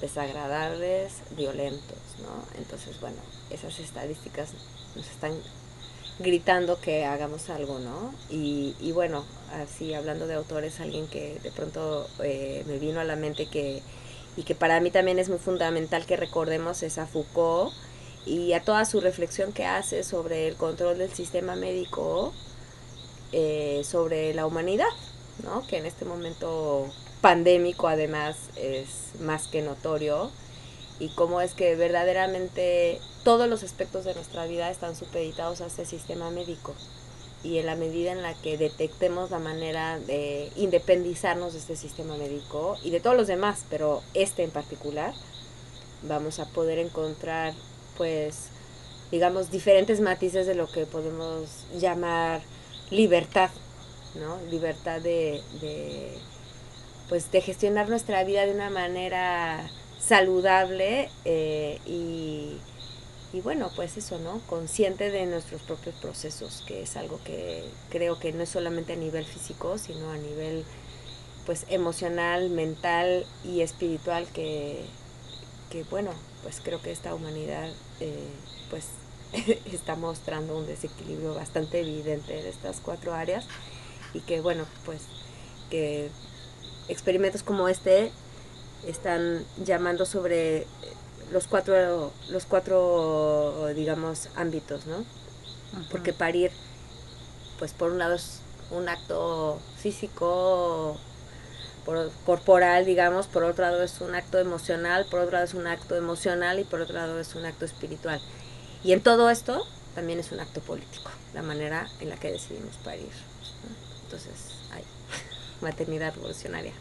desagradables, 0.00 1.12
violentos, 1.36 1.98
¿no? 2.22 2.58
Entonces, 2.58 3.00
bueno, 3.00 3.16
esas 3.50 3.78
estadísticas 3.78 4.50
nos 4.94 5.06
están 5.08 5.32
gritando 6.18 6.80
que 6.80 7.04
hagamos 7.04 7.50
algo, 7.50 7.78
¿no? 7.78 8.14
Y, 8.30 8.74
y 8.80 8.92
bueno, 8.92 9.24
así 9.52 9.94
hablando 9.94 10.26
de 10.26 10.34
autores, 10.34 10.80
alguien 10.80 11.06
que 11.08 11.38
de 11.42 11.50
pronto 11.50 12.08
eh, 12.22 12.64
me 12.66 12.78
vino 12.78 13.00
a 13.00 13.04
la 13.04 13.16
mente 13.16 13.46
que 13.46 13.82
y 14.36 14.42
que 14.42 14.54
para 14.54 14.80
mí 14.80 14.90
también 14.90 15.18
es 15.18 15.28
muy 15.28 15.38
fundamental 15.38 16.04
que 16.04 16.16
recordemos 16.16 16.82
es 16.82 16.98
a 16.98 17.06
Foucault 17.06 17.72
y 18.26 18.52
a 18.52 18.62
toda 18.62 18.84
su 18.84 19.00
reflexión 19.00 19.52
que 19.52 19.64
hace 19.64 20.02
sobre 20.02 20.48
el 20.48 20.56
control 20.56 20.98
del 20.98 21.12
sistema 21.12 21.56
médico 21.56 22.34
eh, 23.32 23.82
sobre 23.84 24.34
la 24.34 24.46
humanidad, 24.46 24.88
¿no? 25.42 25.66
que 25.66 25.78
en 25.78 25.86
este 25.86 26.04
momento 26.04 26.86
pandémico 27.20 27.88
además 27.88 28.36
es 28.56 29.20
más 29.20 29.48
que 29.48 29.62
notorio 29.62 30.30
y 30.98 31.08
cómo 31.10 31.40
es 31.40 31.54
que 31.54 31.74
verdaderamente 31.76 33.00
todos 33.24 33.48
los 33.48 33.62
aspectos 33.62 34.04
de 34.04 34.14
nuestra 34.14 34.46
vida 34.46 34.70
están 34.70 34.94
supeditados 34.94 35.60
a 35.60 35.66
este 35.66 35.84
sistema 35.84 36.30
médico 36.30 36.74
y 37.42 37.58
en 37.58 37.66
la 37.66 37.76
medida 37.76 38.12
en 38.12 38.22
la 38.22 38.34
que 38.34 38.58
detectemos 38.58 39.30
la 39.30 39.38
manera 39.38 39.98
de 40.00 40.50
independizarnos 40.56 41.52
de 41.52 41.58
este 41.60 41.76
sistema 41.76 42.16
médico 42.16 42.76
y 42.82 42.90
de 42.90 43.00
todos 43.00 43.16
los 43.16 43.26
demás, 43.26 43.64
pero 43.70 44.02
este 44.14 44.42
en 44.42 44.50
particular, 44.50 45.12
vamos 46.02 46.38
a 46.38 46.46
poder 46.46 46.78
encontrar 46.78 47.54
pues 47.96 48.48
digamos 49.10 49.50
diferentes 49.50 50.00
matices 50.00 50.46
de 50.46 50.54
lo 50.54 50.66
que 50.66 50.86
podemos 50.86 51.64
llamar 51.78 52.40
libertad, 52.90 53.50
¿no? 54.14 54.38
Libertad 54.50 55.00
de, 55.00 55.40
de 55.60 56.18
pues 57.08 57.30
de 57.30 57.40
gestionar 57.40 57.88
nuestra 57.88 58.24
vida 58.24 58.46
de 58.46 58.52
una 58.52 58.70
manera 58.70 59.68
saludable 60.00 61.08
eh, 61.24 61.80
y, 61.86 62.58
y, 63.32 63.40
bueno, 63.40 63.70
pues 63.76 63.96
eso, 63.96 64.18
¿no? 64.18 64.40
Consciente 64.48 65.10
de 65.10 65.26
nuestros 65.26 65.62
propios 65.62 65.94
procesos, 65.96 66.64
que 66.66 66.82
es 66.82 66.96
algo 66.96 67.20
que 67.24 67.64
creo 67.90 68.18
que 68.18 68.32
no 68.32 68.42
es 68.42 68.48
solamente 68.48 68.94
a 68.94 68.96
nivel 68.96 69.24
físico, 69.24 69.78
sino 69.78 70.10
a 70.10 70.16
nivel 70.16 70.64
pues 71.44 71.64
emocional, 71.68 72.50
mental 72.50 73.24
y 73.44 73.60
espiritual 73.60 74.26
que, 74.34 74.84
que 75.70 75.84
bueno, 75.84 76.10
pues 76.42 76.60
creo 76.62 76.82
que 76.82 76.90
esta 76.90 77.14
humanidad 77.14 77.70
eh, 78.00 78.28
pues 78.68 78.86
está 79.72 79.94
mostrando 79.94 80.58
un 80.58 80.66
desequilibrio 80.66 81.34
bastante 81.34 81.80
evidente 81.80 82.38
en 82.38 82.46
estas 82.46 82.80
cuatro 82.80 83.14
áreas 83.14 83.46
y 84.12 84.20
que 84.20 84.40
bueno, 84.40 84.64
pues 84.84 85.02
que 85.70 86.10
experimentos 86.88 87.42
como 87.42 87.68
este 87.68 88.12
están 88.86 89.44
llamando 89.64 90.06
sobre 90.06 90.66
los 91.32 91.46
cuatro, 91.46 92.12
los 92.28 92.44
cuatro, 92.46 93.68
digamos, 93.74 94.28
ámbitos, 94.36 94.86
¿no? 94.86 95.04
Porque 95.90 96.12
parir, 96.12 96.50
pues 97.58 97.72
por 97.72 97.90
un 97.90 97.98
lado 97.98 98.14
es 98.14 98.40
un 98.70 98.88
acto 98.88 99.58
físico, 99.78 100.96
por, 101.84 102.10
corporal, 102.24 102.84
digamos, 102.84 103.26
por 103.26 103.44
otro 103.44 103.64
lado 103.64 103.82
es 103.82 104.00
un 104.00 104.14
acto 104.14 104.38
emocional, 104.38 105.06
por 105.10 105.20
otro 105.20 105.32
lado 105.32 105.44
es 105.44 105.54
un 105.54 105.66
acto 105.66 105.96
emocional 105.96 106.58
y 106.60 106.64
por 106.64 106.80
otro 106.80 106.94
lado 106.94 107.18
es 107.18 107.34
un 107.34 107.44
acto 107.44 107.64
espiritual. 107.64 108.20
Y 108.84 108.92
en 108.92 109.00
todo 109.00 109.30
esto 109.30 109.66
también 109.94 110.18
es 110.18 110.30
un 110.32 110.40
acto 110.40 110.60
político, 110.60 111.10
la 111.34 111.42
manera 111.42 111.88
en 112.00 112.08
la 112.08 112.16
que 112.16 112.30
decidimos 112.30 112.76
parir. 112.84 113.10
Entonces, 114.04 114.45
maternidad 115.60 116.14
revolucionaria. 116.14 116.72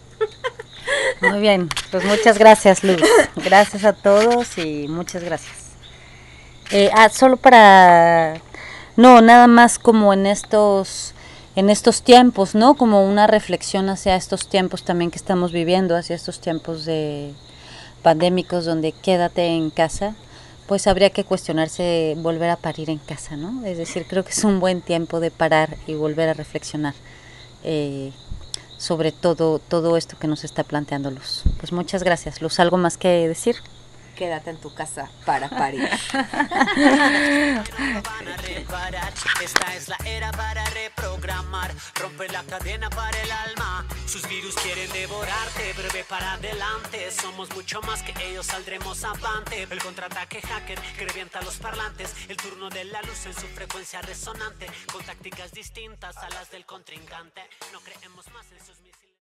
Muy 1.21 1.39
bien, 1.39 1.69
pues 1.91 2.03
muchas 2.05 2.37
gracias 2.37 2.83
Luz. 2.83 3.01
Gracias 3.35 3.83
a 3.85 3.93
todos 3.93 4.57
y 4.57 4.87
muchas 4.87 5.23
gracias. 5.23 5.55
Eh, 6.71 6.89
ah, 6.93 7.09
solo 7.09 7.37
para, 7.37 8.41
no, 8.95 9.21
nada 9.21 9.47
más 9.47 9.77
como 9.77 10.13
en 10.13 10.25
estos, 10.25 11.13
en 11.55 11.69
estos 11.69 12.01
tiempos, 12.01 12.55
¿no? 12.55 12.75
Como 12.75 13.05
una 13.05 13.27
reflexión 13.27 13.89
hacia 13.89 14.15
estos 14.15 14.49
tiempos 14.49 14.83
también 14.83 15.11
que 15.11 15.17
estamos 15.17 15.51
viviendo, 15.51 15.95
hacia 15.95 16.15
estos 16.15 16.39
tiempos 16.41 16.85
de 16.85 17.33
pandémicos 18.01 18.65
donde 18.65 18.91
quédate 18.91 19.47
en 19.47 19.69
casa, 19.69 20.15
pues 20.67 20.87
habría 20.87 21.11
que 21.11 21.23
cuestionarse 21.23 22.15
volver 22.17 22.49
a 22.49 22.55
parir 22.55 22.89
en 22.89 22.97
casa, 22.97 23.35
¿no? 23.35 23.65
Es 23.65 23.77
decir, 23.77 24.05
creo 24.07 24.23
que 24.23 24.31
es 24.31 24.43
un 24.43 24.59
buen 24.59 24.81
tiempo 24.81 25.19
de 25.19 25.29
parar 25.31 25.77
y 25.85 25.93
volver 25.93 26.29
a 26.29 26.33
reflexionar. 26.33 26.95
Eh, 27.63 28.11
sobre 28.77 29.11
todo, 29.11 29.59
todo 29.59 29.97
esto 29.97 30.17
que 30.19 30.27
nos 30.27 30.43
está 30.43 30.63
planteando 30.63 31.11
Luz. 31.11 31.43
Pues 31.59 31.71
muchas 31.71 32.03
gracias. 32.03 32.41
Luz, 32.41 32.59
¿algo 32.59 32.77
más 32.77 32.97
que 32.97 33.27
decir? 33.27 33.55
Quédate 34.15 34.49
en 34.49 34.57
tu 34.57 34.73
casa 34.73 35.09
para 35.25 35.49
parir. 35.49 35.89
Esta 39.43 39.75
es 39.75 39.89
la 39.89 39.97
era 40.05 40.31
para 40.31 40.63
reprogramar, 40.69 41.71
romper 41.95 42.31
la 42.31 42.43
cadena 42.43 42.89
para 42.89 43.21
el 43.21 43.31
alma. 43.31 43.85
Sus 44.07 44.27
virus 44.27 44.55
quieren 44.55 44.91
devorarte, 44.91 45.73
breve 45.73 46.03
para 46.05 46.33
adelante. 46.33 47.11
Somos 47.11 47.53
mucho 47.53 47.81
más 47.81 48.01
que 48.01 48.13
ellos, 48.25 48.45
saldremos 48.45 49.03
avante. 49.03 49.67
El 49.69 49.79
contraataque 49.83 50.41
hacker 50.41 50.79
que 50.97 51.05
revienta 51.05 51.41
los 51.41 51.57
parlantes. 51.57 52.13
El 52.29 52.37
turno 52.37 52.69
de 52.69 52.85
la 52.85 53.01
luz 53.01 53.25
en 53.25 53.33
su 53.33 53.47
frecuencia 53.47 54.01
resonante. 54.01 54.67
Con 54.91 55.03
tácticas 55.03 55.51
distintas 55.51 56.17
a 56.17 56.29
las 56.29 56.49
del 56.49 56.65
contrincante. 56.65 57.41
No 57.71 57.79
creemos 57.81 58.25
más 58.31 58.45
en 58.51 58.59
sus 58.59 58.79
misiles. 58.79 58.94